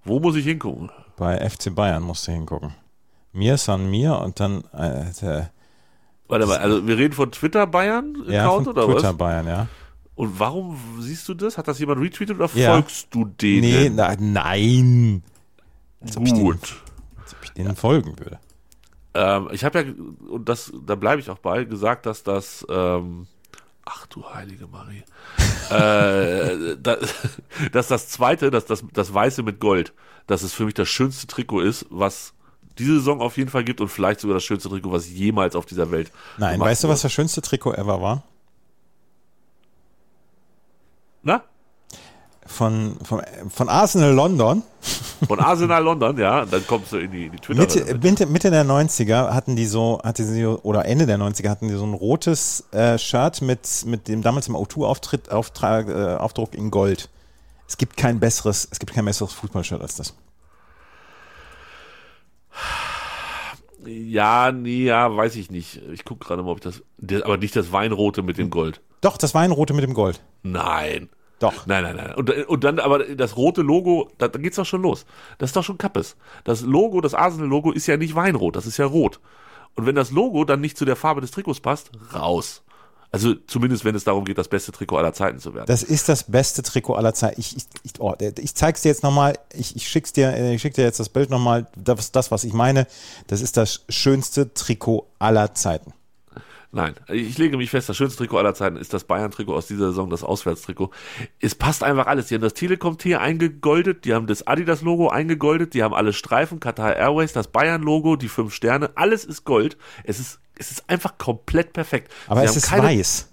[0.04, 0.90] Wo muss ich hingucken?
[1.16, 2.74] Bei FC Bayern musst du hingucken.
[3.32, 5.50] Mir san mir und dann äh, der,
[6.28, 9.16] Warte mal, also wir reden von Twitter Bayern ja, Account oder Twitter was?
[9.16, 9.66] Bayern, ja.
[10.14, 11.58] Und warum siehst du das?
[11.58, 12.72] Hat das jemand retweetet oder Ja.
[12.72, 13.60] folgst du denen?
[13.62, 15.22] Nee, na, nein.
[16.00, 16.60] Als ich den, Gut.
[17.20, 18.38] als ob ich denen folgen würde.
[19.14, 19.92] Ähm, ich habe ja,
[20.30, 23.26] und das, da bleibe ich auch bei, gesagt, dass das, ähm,
[23.84, 25.04] ach du heilige Marie,
[25.70, 26.96] äh, da,
[27.72, 29.92] dass das zweite, dass das, das Weiße mit Gold,
[30.26, 32.34] dass es für mich das schönste Trikot ist, was
[32.78, 35.66] diese Saison auf jeden Fall gibt und vielleicht sogar das schönste Trikot, was jemals auf
[35.66, 38.22] dieser Welt Nein, weißt du, was das schönste Trikot ever war?
[41.22, 41.42] Na?
[42.46, 44.62] Von, von, von Arsenal London.
[45.26, 47.60] Von Arsenal London, ja, dann kommst du in die, in die Twitter.
[47.60, 51.68] Mitte, Mitte, Mitte der 90er hatten die so, hatte sie, oder Ende der 90er hatten
[51.68, 56.54] die so ein rotes äh, Shirt mit, mit dem damals im O2-Auftritt, Auftrag, äh, Aufdruck
[56.54, 57.08] in Gold.
[57.66, 60.14] Es gibt kein besseres, es gibt kein besseres Fußballshirt als das.
[63.86, 65.80] Ja, nee, ja, weiß ich nicht.
[65.92, 68.80] Ich gucke gerade mal, ob ich das, der, aber nicht das Weinrote mit dem Gold.
[69.00, 70.22] Doch, das Weinrote mit dem Gold.
[70.42, 71.10] Nein.
[71.38, 71.66] Doch.
[71.66, 72.14] Nein, nein, nein.
[72.14, 75.04] Und, und dann aber das rote Logo, da, da geht's doch schon los.
[75.38, 76.16] Das ist doch schon Kappes.
[76.44, 79.20] Das Logo, das Arsenal-Logo ist ja nicht Weinrot, das ist ja rot.
[79.74, 82.62] Und wenn das Logo dann nicht zu der Farbe des Trikots passt, raus.
[83.14, 85.66] Also zumindest, wenn es darum geht, das beste Trikot aller Zeiten zu werden.
[85.66, 87.40] Das ist das beste Trikot aller Zeiten.
[87.40, 89.38] Ich, ich, ich, oh, ich zeig's dir jetzt nochmal.
[89.52, 91.68] Ich, ich schick's dir, äh, ich schick dir jetzt das Bild nochmal.
[91.76, 92.88] Das, das, was ich meine,
[93.28, 95.92] das ist das schönste Trikot aller Zeiten.
[96.72, 99.90] Nein, ich lege mich fest, das schönste Trikot aller Zeiten ist das Bayern-Trikot aus dieser
[99.90, 100.90] Saison, das Auswärtstrikot.
[101.38, 102.26] Es passt einfach alles.
[102.26, 106.96] Die haben das Telekom-T eingegoldet, die haben das Adidas-Logo eingegoldet, die haben alle Streifen, Qatar
[106.96, 109.76] Airways, das Bayern-Logo, die fünf Sterne, alles ist Gold.
[110.02, 112.10] Es ist, es ist einfach komplett perfekt.
[112.28, 113.30] Aber Sie es ist keine- weiß.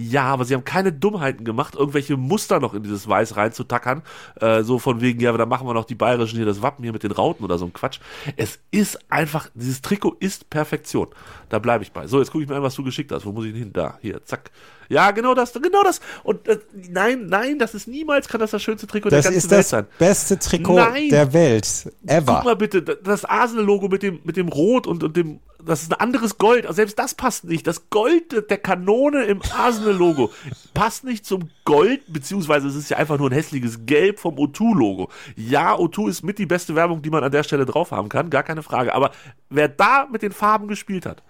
[0.00, 4.02] Ja, aber sie haben keine Dummheiten gemacht, irgendwelche Muster noch in dieses Weiß reinzutackern.
[4.40, 6.92] Äh, so von wegen, ja, dann machen wir noch die bayerischen hier, das Wappen hier
[6.92, 7.98] mit den Rauten oder so ein Quatsch.
[8.36, 11.08] Es ist einfach, dieses Trikot ist Perfektion.
[11.48, 12.06] Da bleibe ich bei.
[12.06, 13.26] So, jetzt gucke ich mir an, was du geschickt hast.
[13.26, 13.72] Wo muss ich denn hin?
[13.72, 14.52] Da, hier, zack.
[14.88, 16.00] Ja, genau das, genau das.
[16.22, 19.38] Und äh, nein, nein, das ist niemals kann das das schönste Trikot Das der ganzen
[19.46, 19.86] ist Welt das sein.
[19.98, 21.08] beste Trikot Nein.
[21.10, 21.66] der Welt.
[22.02, 22.42] Guck Ever.
[22.44, 26.00] mal bitte, das Arsenal-Logo mit dem, mit dem Rot und, und dem, das ist ein
[26.00, 26.64] anderes Gold.
[26.66, 27.66] Also selbst das passt nicht.
[27.66, 30.30] Das Gold der Kanone im Arsenal-Logo
[30.74, 35.10] passt nicht zum Gold, beziehungsweise es ist ja einfach nur ein hässliches Gelb vom O2-Logo.
[35.36, 38.30] Ja, O2 ist mit die beste Werbung, die man an der Stelle drauf haben kann,
[38.30, 38.94] gar keine Frage.
[38.94, 39.10] Aber
[39.50, 41.22] wer da mit den Farben gespielt hat,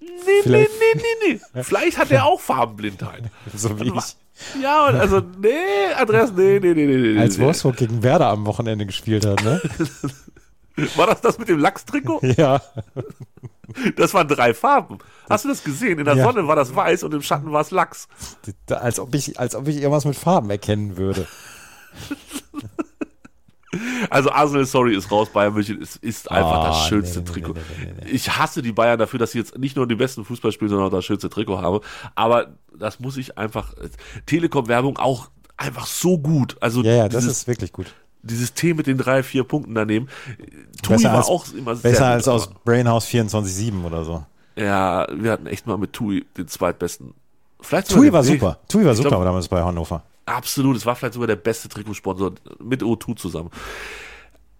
[0.00, 1.62] nee, nee, Vielleicht- nee, nee, nee.
[1.62, 3.24] Vielleicht hat er auch Farbenblindheit.
[3.54, 4.16] So wie ich.
[4.60, 7.20] Ja, und also, nee, Andreas, nee, nee, nee, nee, nee.
[7.20, 7.44] Als nee.
[7.44, 9.60] Wolfsburg gegen Werder am Wochenende gespielt hat, ne?
[10.96, 12.20] War das das mit dem Lachstrikot?
[12.36, 12.60] ja.
[13.96, 14.98] Das waren drei Farben.
[15.30, 15.98] Hast du das gesehen?
[15.98, 16.24] In der Ja.
[16.24, 18.08] Sonne war das weiß und im Schatten war es Lachs.
[18.68, 21.26] Als ob ich, als ob ich irgendwas mit Farben erkennen würde.
[24.08, 25.30] Also Arsenal, sorry, ist raus.
[25.32, 27.54] Bayern München ist, ist einfach Ah, das schönste nee, nee, Trikot.
[28.04, 28.10] nee.
[28.10, 30.88] Ich hasse die Bayern dafür, dass sie jetzt nicht nur den besten Fußball spielen, sondern
[30.88, 31.80] auch das schönste Trikot haben.
[32.14, 33.74] Aber das muss ich einfach.
[34.26, 36.56] Telekom-Werbung auch einfach so gut.
[36.60, 37.92] Also Ja, ja, das ist wirklich gut.
[38.24, 40.08] Dieses T mit den drei, vier Punkten daneben.
[40.82, 44.24] Tui Besser war als- auch immer sehr Besser als aus Brainhouse 24-7 oder so.
[44.56, 47.14] Ja, wir hatten echt mal mit Tui den zweitbesten.
[47.60, 48.58] Vielleicht Tui war super.
[48.68, 50.02] Tui war super glaub, damals bei Hannover.
[50.26, 52.32] Absolut, es war vielleicht sogar der beste Trikotsponsor
[52.62, 53.50] mit O2 zusammen.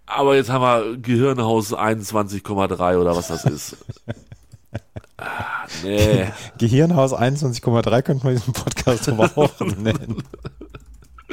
[0.06, 3.76] Aber jetzt haben wir Gehirnhaus 21,3 oder was das ist.
[5.16, 6.26] ah, nee.
[6.58, 10.22] Gehirnhaus 21,3 könnte man diesen Podcast aber auch nennen.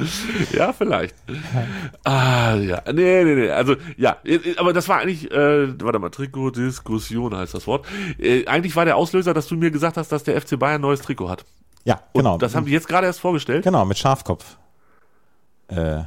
[0.54, 1.16] Ja, vielleicht.
[2.04, 2.82] Ah, ja.
[2.92, 3.50] Nee, nee, nee.
[3.50, 4.18] Also, ja.
[4.24, 7.86] äh, Aber das war eigentlich, äh, warte mal, Trikot-Diskussion heißt das Wort.
[8.20, 10.82] Äh, eigentlich war der Auslöser, dass du mir gesagt hast, dass der FC Bayern ein
[10.82, 11.46] neues Trikot hat.
[11.84, 12.38] Ja, Und genau.
[12.38, 13.64] Das haben die jetzt gerade erst vorgestellt.
[13.64, 14.58] genau, mit Schafkopf.
[15.68, 16.02] Äh,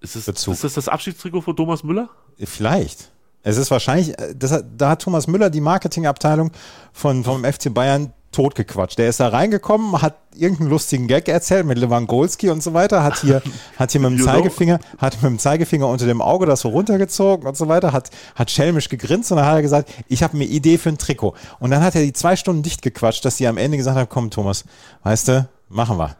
[0.00, 0.54] Ist das, Bezug.
[0.54, 2.08] ist das das Abschiedstrikot von Thomas Müller?
[2.44, 3.10] vielleicht.
[3.42, 6.50] Es ist wahrscheinlich, äh, das da hat Thomas Müller die Marketingabteilung
[6.92, 8.98] von, vom FC Bayern totgequatscht.
[8.98, 13.18] Der ist da reingekommen, hat irgendeinen lustigen Gag erzählt mit Lewandowski und so weiter, hat
[13.20, 13.42] hier,
[13.78, 14.24] hat hier mit dem.
[14.24, 18.10] Zeigefinger, hat mit dem Zeigefinger unter dem Auge das so runtergezogen und so weiter, hat,
[18.34, 21.34] hat schelmisch gegrinst und dann hat er gesagt, ich habe eine Idee für ein Trikot.
[21.58, 24.08] Und dann hat er die zwei Stunden dicht gequatscht, dass sie am Ende gesagt haben,
[24.08, 24.64] komm Thomas,
[25.02, 26.16] weißt du, machen wir.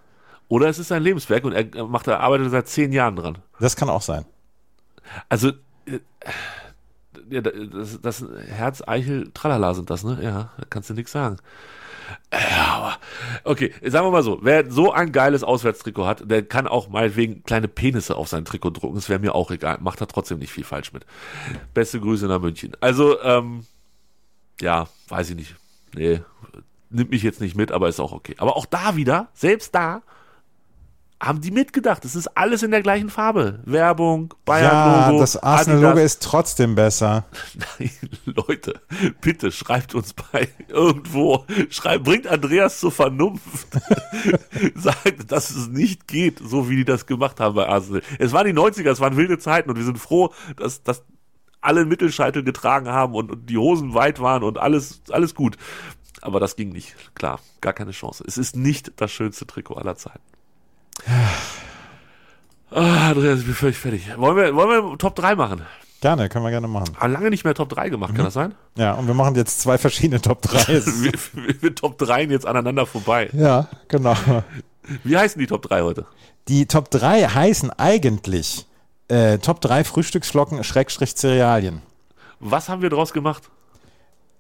[0.49, 3.39] Oder es ist sein Lebenswerk und er macht, er arbeitet seit zehn Jahren dran.
[3.61, 4.25] Das kann auch sein.
[5.29, 5.51] Also,
[5.87, 6.01] äh,
[7.31, 10.19] ja, das, das Herz, Eichel, Tralala sind das, ne?
[10.21, 11.37] Ja, da kannst du nichts sagen.
[13.45, 17.43] Okay, sagen wir mal so, wer so ein geiles Auswärtstrikot hat, der kann auch meinetwegen
[17.45, 20.53] kleine Penisse auf sein Trikot drucken, das wäre mir auch egal, macht er trotzdem nicht
[20.53, 21.05] viel falsch mit.
[21.75, 22.73] Beste Grüße nach München.
[22.81, 23.65] Also, ähm,
[24.61, 25.57] ja, weiß ich nicht.
[25.95, 26.21] Nee,
[26.91, 28.35] nimmt mich jetzt nicht mit, aber ist auch okay.
[28.39, 30.03] Aber auch da wieder, selbst da,
[31.21, 32.05] haben die mitgedacht.
[32.07, 33.61] Es ist alles in der gleichen Farbe.
[33.67, 35.21] Werbung, Ja, Bayern-Logo.
[35.21, 37.25] das Arsenal-Logo ist trotzdem besser.
[37.79, 37.91] Nein,
[38.25, 38.81] Leute,
[39.21, 41.45] bitte schreibt uns bei irgendwo.
[41.69, 43.69] Schreibt, bringt Andreas zur Vernunft.
[44.75, 48.03] Sagt, dass es nicht geht, so wie die das gemacht haben bei Arsenal.
[48.19, 51.03] Es waren die 90er, es waren wilde Zeiten und wir sind froh, dass, dass
[51.61, 55.59] alle Mittelscheitel getragen haben und, und die Hosen weit waren und alles, alles gut.
[56.23, 56.95] Aber das ging nicht.
[57.15, 58.25] Klar, gar keine Chance.
[58.27, 60.21] Es ist nicht das schönste Trikot aller Zeiten.
[62.71, 64.07] Ah, Andreas, ich bin völlig fertig.
[64.17, 65.63] Wollen wir, wollen wir Top 3 machen?
[66.01, 66.95] Gerne, können wir gerne machen.
[66.99, 68.55] Aber lange nicht mehr Top 3 gemacht, kann das sein?
[68.77, 70.67] Ja, und wir machen jetzt zwei verschiedene Top 3.
[71.03, 73.29] wir, wir, wir Top 3 jetzt aneinander vorbei.
[73.33, 74.17] ja, genau.
[75.05, 76.07] Wie heißen die Top 3 heute?
[76.49, 78.67] Die Top 3 heißen eigentlich
[79.09, 81.83] äh, Top 3 Frühstücksflocken Schrägstrich Cerealien.
[82.39, 83.51] Was haben wir draus gemacht?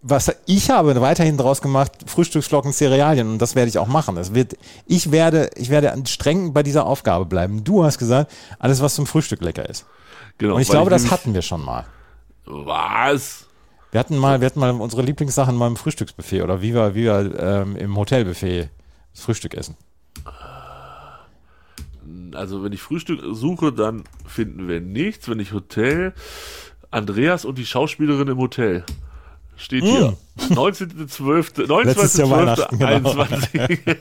[0.02, 4.16] Was ich habe weiterhin draus gemacht, Frühstücksflocken Cerealien und das werde ich auch machen.
[4.16, 7.64] Es wird, ich werde, ich werde streng bei dieser Aufgabe bleiben.
[7.64, 9.84] Du hast gesagt, alles was zum Frühstück lecker ist.
[10.38, 11.84] Genau, Und ich glaube, das nämlich- hatten wir schon mal.
[12.46, 13.46] Was?
[13.90, 17.04] Wir hatten mal, wir hatten mal unsere Lieblingssachen mal im Frühstücksbuffet oder wie wir, wie
[17.04, 18.70] wir ähm, im Hotelbuffet
[19.12, 19.76] das Frühstück essen.
[22.32, 25.28] Also, wenn ich Frühstück suche, dann finden wir nichts.
[25.28, 26.14] Wenn ich Hotel,
[26.90, 28.84] Andreas und die Schauspielerin im Hotel.
[29.60, 30.16] Steht hier.
[30.38, 31.58] 19.12.
[31.58, 31.64] Hm.
[31.66, 31.80] Genau.
[31.80, 33.96] 19.12.21.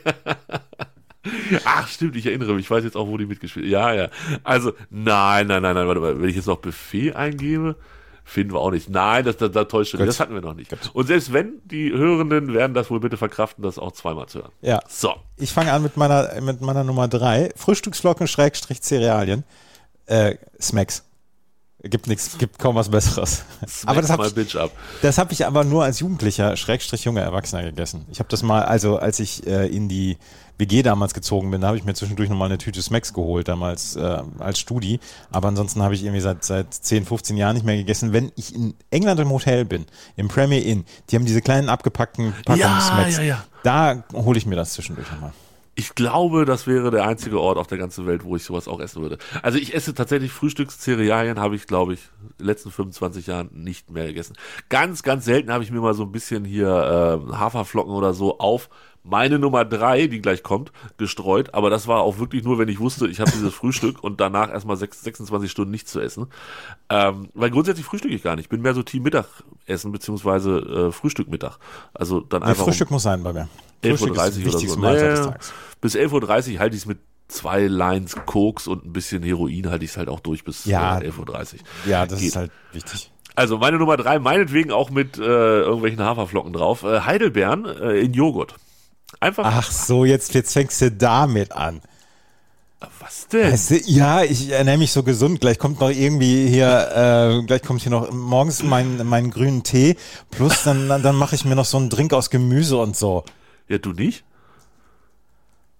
[1.64, 2.64] Ach, stimmt, ich erinnere mich.
[2.64, 4.08] Ich weiß jetzt auch, wo die mitgespielt Ja, ja.
[4.42, 6.18] Also, nein, nein, nein, nein, warte mal.
[6.20, 7.76] Wenn ich jetzt noch Buffet eingebe,
[8.24, 8.88] finden wir auch nicht.
[8.88, 10.06] Nein, das, das, das täuscht schon.
[10.06, 10.74] Das hatten wir noch nicht.
[10.94, 14.52] Und selbst wenn, die Hörenden werden das wohl bitte verkraften, das auch zweimal zu hören.
[14.62, 14.80] Ja.
[14.88, 15.12] So.
[15.36, 17.50] Ich fange an mit meiner, mit meiner Nummer 3.
[17.54, 19.44] Frühstücksflocken Schrägstrich Cerealien.
[20.06, 21.04] Äh, Smacks.
[21.82, 23.44] Gibt nichts, gibt kaum was Besseres.
[23.86, 24.58] aber das habe ich,
[25.00, 28.04] das hab ich aber nur als Jugendlicher, Schrägstrich junger Erwachsener gegessen.
[28.10, 30.18] Ich habe das mal, also als ich äh, in die
[30.58, 33.96] WG damals gezogen bin, da habe ich mir zwischendurch nochmal eine Tüte Smacks geholt, damals
[33.96, 35.00] äh, als Studi.
[35.32, 38.12] Aber ansonsten habe ich irgendwie seit, seit 10, 15 Jahren nicht mehr gegessen.
[38.12, 42.34] Wenn ich in England im Hotel bin, im Premier Inn, die haben diese kleinen abgepackten
[42.44, 43.16] Packungen Ja, Smacks.
[43.16, 43.44] ja, ja.
[43.62, 45.32] Da hole ich mir das zwischendurch nochmal.
[45.80, 48.80] Ich glaube, das wäre der einzige Ort auf der ganzen Welt, wo ich sowas auch
[48.80, 49.16] essen würde.
[49.40, 53.90] Also ich esse tatsächlich Frühstückscerealien, habe ich, glaube ich, in den letzten 25 Jahren nicht
[53.90, 54.36] mehr gegessen.
[54.68, 56.68] Ganz, ganz selten habe ich mir mal so ein bisschen hier
[57.30, 58.68] äh, Haferflocken oder so auf
[59.02, 61.54] meine Nummer drei, die gleich kommt, gestreut.
[61.54, 64.50] Aber das war auch wirklich nur, wenn ich wusste, ich habe dieses Frühstück und danach
[64.50, 66.26] erstmal sechs- 26 Stunden nichts zu essen.
[66.88, 68.44] Ähm, weil grundsätzlich frühstücke ich gar nicht.
[68.46, 70.58] Ich bin mehr so Team Mittagessen beziehungsweise
[70.88, 71.58] äh, Frühstück Mittag.
[71.94, 73.48] Also dann Ja, einfach um Frühstück muss sein bei mir.
[73.82, 75.30] 11.30 Frühstück ist die Uhr oder so.
[75.30, 75.52] Tages.
[75.80, 79.84] bis 11.30 Uhr halte ich es mit zwei Lines Koks und ein bisschen Heroin halte
[79.84, 80.98] ich es halt auch durch bis Ja.
[81.00, 81.18] äh, 11.30
[81.54, 81.58] Uhr.
[81.86, 82.28] Ja, das Geht.
[82.28, 83.10] ist halt wichtig.
[83.36, 86.82] Also meine Nummer drei, meinetwegen auch mit äh, irgendwelchen Haferflocken drauf.
[86.82, 88.56] Äh, Heidelbeeren äh, in Joghurt.
[89.18, 91.80] Einfach, Ach so, jetzt, jetzt fängst du damit an.
[93.00, 93.52] was denn?
[93.52, 95.40] Weißt du, ja, ich ernähre mich so gesund.
[95.40, 99.96] Gleich kommt noch irgendwie hier, äh, gleich kommt hier noch morgens mein, meinen grünen Tee.
[100.30, 103.24] Plus dann, dann, dann mache ich mir noch so einen Drink aus Gemüse und so.
[103.68, 104.24] Ja, du nicht?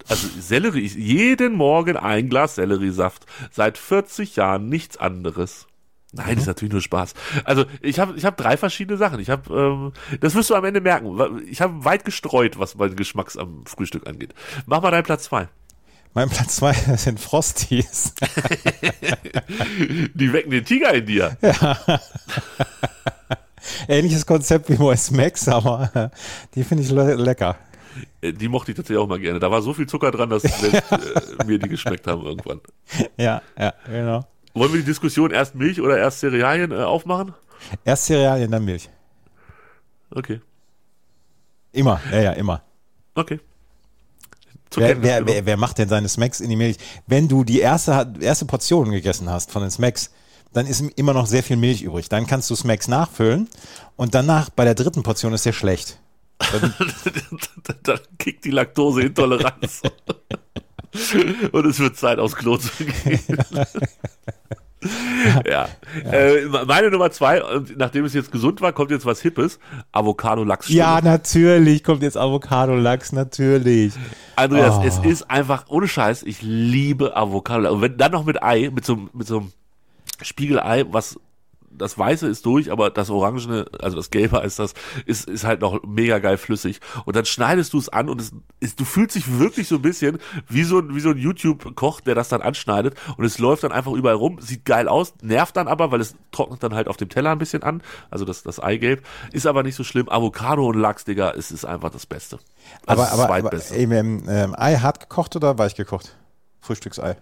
[0.08, 3.26] Also Sellerie, jeden Morgen ein Glas Selleriesaft.
[3.52, 5.66] Seit 40 Jahren nichts anderes.
[6.12, 7.14] Nein, ist natürlich nur Spaß.
[7.44, 9.20] Also ich habe ich hab drei verschiedene Sachen.
[9.20, 11.16] Ich habe, ähm, das wirst du am Ende merken.
[11.48, 14.34] Ich habe weit gestreut, was mein Geschmacks am Frühstück angeht.
[14.66, 15.48] Mach mal deinen Platz zwei.
[16.12, 18.14] Mein Platz zwei sind Frosties.
[20.14, 21.36] Die wecken den Tiger in dir.
[23.88, 26.10] Ähnliches Konzept wie bei Smacks, aber
[26.54, 27.56] die finde ich le lecker.
[28.20, 29.38] Äh, Die mochte ich tatsächlich auch mal gerne.
[29.38, 30.82] Da war so viel Zucker dran, dass äh,
[31.46, 32.60] mir die geschmeckt haben irgendwann.
[33.16, 34.26] Ja, ja, genau.
[34.54, 37.34] Wollen wir die Diskussion erst Milch oder erst Cerealien äh, aufmachen?
[37.84, 38.88] Erst Cerealien, dann Milch.
[40.10, 40.40] Okay.
[41.72, 42.62] Immer, ja, ja, immer.
[43.14, 43.38] Okay.
[44.74, 46.76] Wer, wer, wer, wer macht denn seine Smacks in die Milch?
[47.06, 50.10] Wenn du die erste, erste Portion gegessen hast von den Smacks,
[50.52, 52.08] dann ist immer noch sehr viel Milch übrig.
[52.08, 53.48] Dann kannst du Smacks nachfüllen
[53.96, 55.98] und danach bei der dritten Portion ist der schlecht.
[57.82, 59.82] dann kickt die Laktoseintoleranz.
[61.52, 63.20] Und es wird Zeit, aufs Klo zu gehen.
[65.46, 65.68] ja.
[66.10, 69.58] Äh, meine Nummer zwei, und nachdem es jetzt gesund war, kommt jetzt was Hippes.
[69.92, 70.68] Avocado-Lachs.
[70.70, 73.92] Ja, natürlich kommt jetzt Avocado-Lachs, natürlich.
[74.36, 74.82] Andreas, Oh.
[74.84, 77.72] es ist einfach, ohne Scheiß, ich liebe Avocado.
[77.72, 79.52] Und wenn dann noch mit Ei, mit so, mit so einem
[80.22, 81.18] Spiegelei, was
[81.70, 84.74] das Weiße ist durch, aber das Orangene, also das Gelbe ist das,
[85.06, 86.80] ist, ist halt noch mega geil flüssig.
[87.04, 89.82] Und dann schneidest du es an und es ist, du fühlst dich wirklich so ein
[89.82, 93.62] bisschen wie so ein, wie so ein YouTube-Koch, der das dann anschneidet und es läuft
[93.62, 96.88] dann einfach überall rum, sieht geil aus, nervt dann aber, weil es trocknet dann halt
[96.88, 99.02] auf dem Teller ein bisschen an, also das, das Eigelb,
[99.32, 100.08] ist aber nicht so schlimm.
[100.08, 102.38] Avocado und Lachs, Digga, es ist einfach das Beste.
[102.86, 103.50] Also Aber, das aber, aber
[104.28, 106.16] ähm, Ei hart gekocht oder weich gekocht?
[106.60, 107.16] Frühstücksei.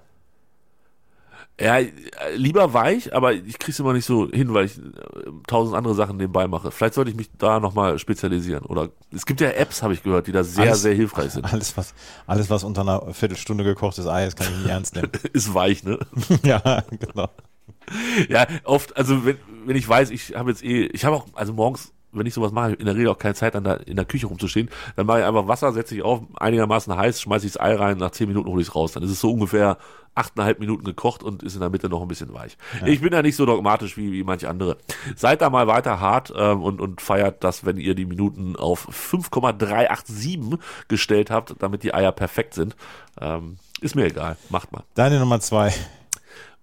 [1.60, 1.90] Ja, äh,
[2.36, 4.82] lieber weich, aber ich krieg's immer nicht so hin, weil ich äh,
[5.48, 6.70] tausend andere Sachen nebenbei mache.
[6.70, 8.64] Vielleicht sollte ich mich da nochmal spezialisieren.
[8.64, 11.52] Oder es gibt ja Apps, habe ich gehört, die da sehr, Alles- sehr hilfreich sind.
[11.52, 11.94] Alles was,
[12.28, 15.10] alles, was unter einer Viertelstunde gekochtes Ei ist, kann ich nicht ernst nehmen.
[15.32, 15.98] Ist weich, ne?
[16.44, 17.28] ja, genau.
[18.28, 21.52] Ja, oft, also wenn, wenn ich weiß, ich habe jetzt eh, ich habe auch, also
[21.54, 24.04] morgens, wenn ich sowas mache, in der Regel auch keine Zeit, dann da in der
[24.04, 27.60] Küche rumzustehen, dann mache ich einfach Wasser, setze ich auf, einigermaßen heiß, schmeiße ich das
[27.60, 28.92] Ei rein, nach zehn Minuten hole ich es raus.
[28.92, 29.78] Dann ist es so ungefähr
[30.18, 32.58] achteinhalb Minuten gekocht und ist in der Mitte noch ein bisschen weich.
[32.84, 34.76] Ich bin da nicht so dogmatisch wie, wie manche andere.
[35.16, 38.88] Seid da mal weiter hart ähm, und, und feiert das, wenn ihr die Minuten auf
[38.90, 42.76] 5,387 gestellt habt, damit die Eier perfekt sind.
[43.20, 44.82] Ähm, ist mir egal, macht mal.
[44.94, 45.72] Deine Nummer zwei.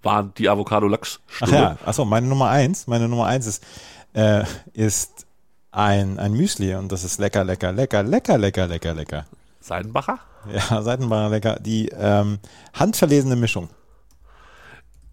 [0.04, 1.56] Waren die Ach Avocado-Lachs-Stunde.
[1.56, 2.86] ja, achso, meine Nummer eins.
[2.88, 3.65] Meine Nummer eins ist,
[4.13, 5.26] äh, ist
[5.72, 9.26] ein, ein Müsli und das ist lecker, lecker, lecker, lecker, lecker, lecker, lecker.
[9.62, 10.20] Seidenbacher?
[10.53, 11.58] Ja, Seitenbarer lecker.
[11.60, 12.39] Die ähm,
[12.73, 13.69] handverlesene Mischung.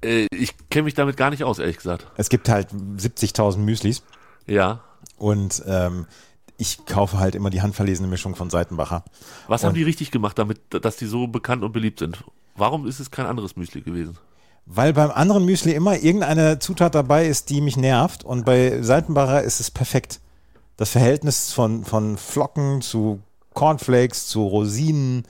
[0.04, 2.06] Äh, ich kenne mich damit gar nicht aus, ehrlich gesagt.
[2.16, 4.02] Es gibt halt 70.000 Müslis
[4.46, 4.80] Ja.
[5.16, 6.06] und ähm,
[6.58, 9.04] ich kaufe halt immer die handverlesene Mischung von Seitenbacher.
[9.48, 12.24] Was haben Und- die richtig gemacht, damit, dass die so bekannt und beliebt sind?
[12.54, 14.18] Warum ist es kein anderes Müsli gewesen?
[14.66, 19.42] Weil beim anderen Müsli immer irgendeine Zutat dabei ist, die mich nervt und bei Seitenbacher
[19.42, 20.20] ist es perfekt.
[20.76, 23.20] Das Verhältnis von, von Flocken zu
[23.54, 25.24] Cornflakes zu Rosinen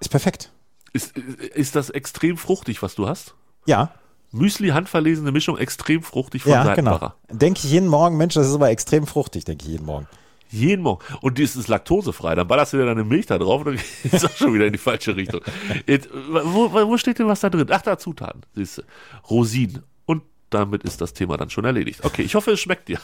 [0.00, 0.50] ist perfekt.
[0.92, 3.34] Ist, ist das extrem fruchtig, was du hast?
[3.66, 3.92] Ja,
[4.32, 7.12] Müsli, handverlesene Mischung, extrem fruchtig von ja, genau.
[7.30, 10.08] Denke ich jeden Morgen, Mensch, das ist aber extrem fruchtig, denke ich jeden Morgen.
[10.50, 11.02] Jeden Morgen.
[11.20, 12.34] Und die ist, ist laktosefrei.
[12.34, 14.72] Dann ballerst du dir deine Milch da drauf und dann geht's auch schon wieder in
[14.72, 15.40] die falsche Richtung.
[15.86, 17.66] Jetzt, wo, wo steht denn was da drin?
[17.70, 18.42] Ach, da Zutaten.
[18.54, 18.82] Siehst du.
[19.30, 22.00] Rosinen und damit ist das Thema dann schon erledigt.
[22.02, 22.98] Okay, ich hoffe, es schmeckt dir.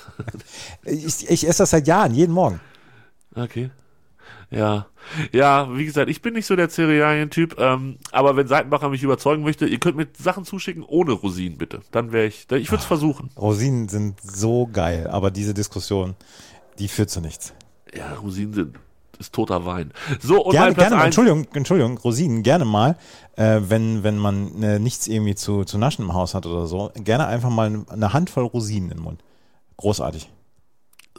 [0.84, 2.60] Ich, ich esse das seit Jahren, jeden Morgen.
[3.34, 3.70] Okay.
[4.50, 4.86] Ja,
[5.32, 9.42] ja, wie gesagt, ich bin nicht so der Cerealien-Typ, ähm, aber wenn Seitenbacher mich überzeugen
[9.42, 11.82] möchte, ihr könnt mir Sachen zuschicken ohne Rosinen, bitte.
[11.90, 13.30] Dann wäre ich, ich würde es versuchen.
[13.36, 16.14] Rosinen sind so geil, aber diese Diskussion,
[16.78, 17.52] die führt zu nichts.
[17.94, 18.78] Ja, Rosinen sind,
[19.18, 19.92] ist toter Wein.
[20.20, 22.96] So, und Gerne, gerne, Entschuldigung, Entschuldigung, Rosinen, gerne mal,
[23.36, 26.90] äh, wenn, wenn man äh, nichts irgendwie zu, zu naschen im Haus hat oder so,
[26.94, 29.22] gerne einfach mal eine Handvoll Rosinen im Mund.
[29.76, 30.30] Großartig.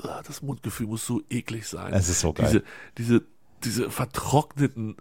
[0.04, 1.92] Ah, das Mundgefühl muss so eklig sein.
[1.94, 2.48] Es ist so geil.
[2.48, 2.64] Diese,
[2.98, 3.22] diese,
[3.64, 4.96] diese vertrockneten,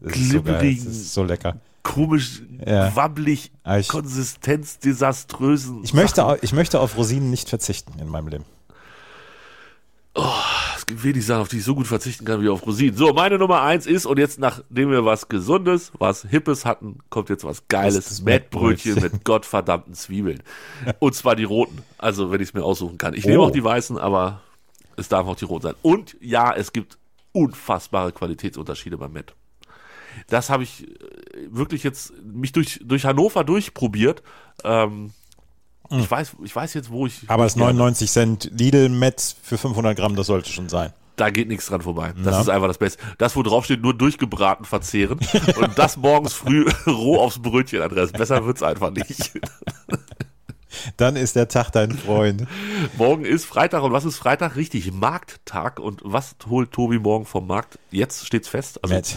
[0.00, 1.60] so glibberigen, so lecker.
[1.82, 2.94] komisch, Ja.
[2.96, 5.84] wabbelig, Aber ich- konsistenzdesaströsen.
[5.84, 6.38] Ich möchte, Sachen.
[6.42, 8.44] ich möchte auf Rosinen nicht verzichten in meinem Leben.
[10.14, 10.26] Gibt
[11.02, 12.96] wenig Sachen, auf die ich so gut verzichten kann wie auf Rosinen.
[12.96, 17.28] So, meine Nummer eins ist, und jetzt nachdem wir was Gesundes, was Hippes hatten, kommt
[17.30, 18.22] jetzt was Geiles.
[18.22, 20.42] Mettbrötchen mit gottverdammten Zwiebeln.
[20.98, 21.82] Und zwar die roten.
[21.98, 23.14] Also, wenn ich es mir aussuchen kann.
[23.14, 23.46] Ich nehme Oh.
[23.46, 24.40] auch die weißen, aber
[24.96, 25.74] es darf auch die roten sein.
[25.82, 26.98] Und ja, es gibt
[27.32, 29.34] unfassbare Qualitätsunterschiede beim Mett.
[30.28, 30.94] Das habe ich äh,
[31.50, 34.22] wirklich jetzt mich durch, durch Hannover durchprobiert.
[34.62, 35.10] Ähm,
[35.90, 37.22] ich, weiß, ich weiß jetzt, wo ich.
[37.28, 40.92] Aber es gerne- 99 Cent Lidl Met für 500 Gramm, das sollte schon sein.
[41.16, 42.12] Da geht nichts dran vorbei.
[42.16, 42.40] Das Na?
[42.40, 43.00] ist einfach das Beste.
[43.18, 45.20] Das, wo drauf steht, nur durchgebraten verzehren
[45.60, 48.14] und das morgens früh roh aufs Brötchen adressen.
[48.14, 49.30] Besser wird's einfach nicht.
[50.96, 52.46] Dann ist der Tag dein Freund.
[52.98, 54.56] Morgen ist Freitag und was ist Freitag?
[54.56, 55.78] Richtig, Markttag.
[55.78, 57.78] Und was holt Tobi morgen vom Markt?
[57.92, 58.82] Jetzt steht's fest.
[58.82, 59.14] Also Met.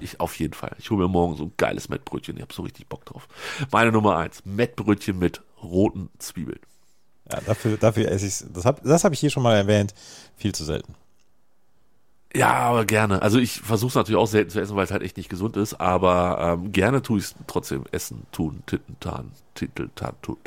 [0.00, 0.72] ich auf jeden Fall.
[0.78, 2.36] Ich hole mir morgen so ein geiles Mettbrötchen.
[2.36, 3.28] Ich habe so richtig Bock drauf.
[3.70, 6.60] Meine Nummer eins, Mettbrötchen mit roten Zwiebeln.
[7.30, 9.94] Ja, dafür, dafür esse ich Das habe das hab ich hier schon mal erwähnt.
[10.36, 10.94] Viel zu selten.
[12.34, 13.22] Ja, aber gerne.
[13.22, 15.56] Also ich versuche es natürlich auch selten zu essen, weil es halt echt nicht gesund
[15.56, 17.84] ist, aber ähm, gerne tue ich es trotzdem.
[17.90, 20.38] Essen, tun, titten, tan, titel, tan, tut.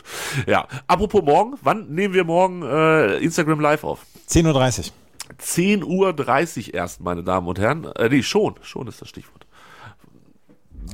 [0.47, 4.06] Ja, apropos morgen, wann nehmen wir morgen äh, Instagram Live auf?
[4.30, 4.93] 10.30 Uhr.
[5.41, 7.86] 10.30 Uhr erst, meine Damen und Herren.
[7.97, 9.45] Äh, nee, schon, schon ist das Stichwort.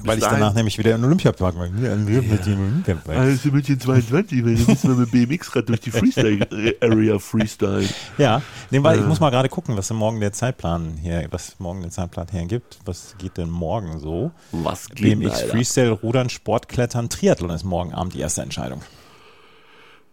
[0.04, 1.65] Weil ich danach nämlich wieder im Olympiapark war.
[1.65, 3.17] Ja, mit dem Olympiapark.
[3.17, 7.88] Also mit den 22, weil du bist mal mit BMX-Rad durch die Freestyle-Area Freestyle.
[8.17, 9.08] Ja, nee, weil ich Äh.
[9.08, 12.80] muss mal gerade gucken, was morgen der Zeitplan hier, was morgen der Zeitplan hergibt.
[12.86, 14.32] Was geht denn morgen so?
[14.52, 15.47] Was geht, BMX, Alter?
[15.49, 18.82] Freestyle, Rudern, Sportklettern, Triathlon ist morgen Abend die erste Entscheidung.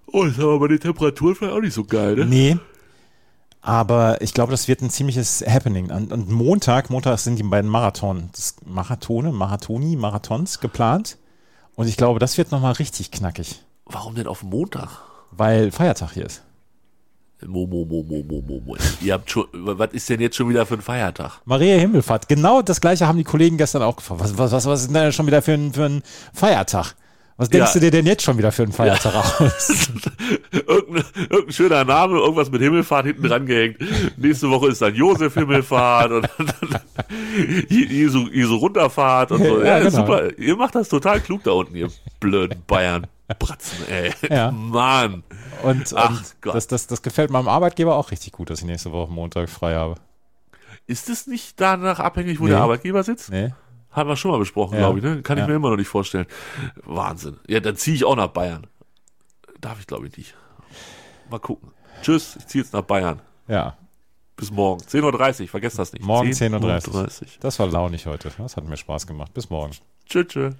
[0.07, 2.27] Oh, ist aber bei den Temperaturen vielleicht auch nicht so geil, ne?
[2.27, 2.57] Nee.
[3.61, 5.91] Aber ich glaube, das wird ein ziemliches Happening.
[5.91, 8.31] Und, Montag, Montag sind die beiden Marathon,
[8.65, 11.19] Marathone, Marathoni, Marathons geplant.
[11.75, 14.89] Und ich glaube, das wird nochmal richtig knackig, Warum denn auf Montag?
[15.33, 16.43] weil Feiertag hier ist.
[17.45, 18.77] Mo, mo, mo, mo, mo, mo, mo.
[19.03, 21.43] Ihr habt schon, was ist denn jetzt schon wieder für ein Feiertag?
[21.45, 24.23] Maria Himmelfahrt, genau das gleiche haben die Kollegen gestern auch gefragt.
[24.23, 26.95] Was, was, was, was ist denn schon wieder für ein, für ein Feiertag?
[27.39, 27.73] Was denkst Ja.
[27.75, 29.69] du dir denn jetzt schon wieder für einen Feiertag aus?
[30.53, 33.77] irgendein, irgendein schöner Name, irgendwas mit Himmelfahrt hinten dran gehängt.
[34.17, 36.81] Nächste Woche ist dann Josef Himmelfahrt und dann
[37.69, 39.61] Jesu, Jesu Runterfahrt und so.
[39.61, 39.91] Ja, Ja, genau.
[39.91, 40.39] super.
[40.39, 43.07] Ihr macht das total klug da unten, ihr blöden Bayern.
[43.39, 44.13] Bratzen, ey.
[44.31, 44.51] Ja.
[44.53, 45.23] Mann.
[45.63, 46.55] Und, Ach und Gott.
[46.55, 49.75] das, das, das gefällt meinem Arbeitgeber auch richtig gut, dass ich nächste Woche Montag frei
[49.75, 49.97] habe.
[50.87, 52.51] Ist es nicht danach abhängig, wo Nee.
[52.51, 53.31] der Arbeitgeber sitzt?
[53.33, 53.53] Nee?
[53.97, 54.81] Haben wir schon mal besprochen, Ja.
[54.81, 55.05] glaube ich.
[55.05, 55.23] Ne?
[55.23, 55.49] Kann ich Ja.
[55.49, 56.27] mir immer noch nicht vorstellen.
[56.85, 57.39] Wahnsinn.
[57.49, 58.67] Ja, dann ziehe ich auch nach Bayern.
[59.61, 60.35] Darf ich, glaube ich, nicht.
[61.31, 61.71] Mal gucken.
[62.03, 63.21] Tschüss, ich ziehe jetzt nach Bayern.
[63.49, 63.77] Ja,
[64.37, 64.83] Bis morgen.
[64.83, 66.05] 10.30 Uhr, vergesst das nicht.
[66.05, 67.05] morgen 10.30 Uhr.
[67.07, 68.31] 10.30 Das war launig heute.
[68.37, 69.33] Das hat mir Spaß gemacht.
[69.33, 69.73] Bis morgen.
[70.07, 70.55] Tschüss, tschüss.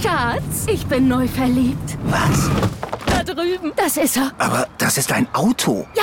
[0.00, 1.98] Schatz, ich bin neu verliebt.
[2.04, 2.50] Was?
[3.06, 3.72] Da drüben.
[3.76, 4.32] Das ist er.
[4.38, 5.86] Aber das ist ein Auto.
[5.94, 6.02] Ja,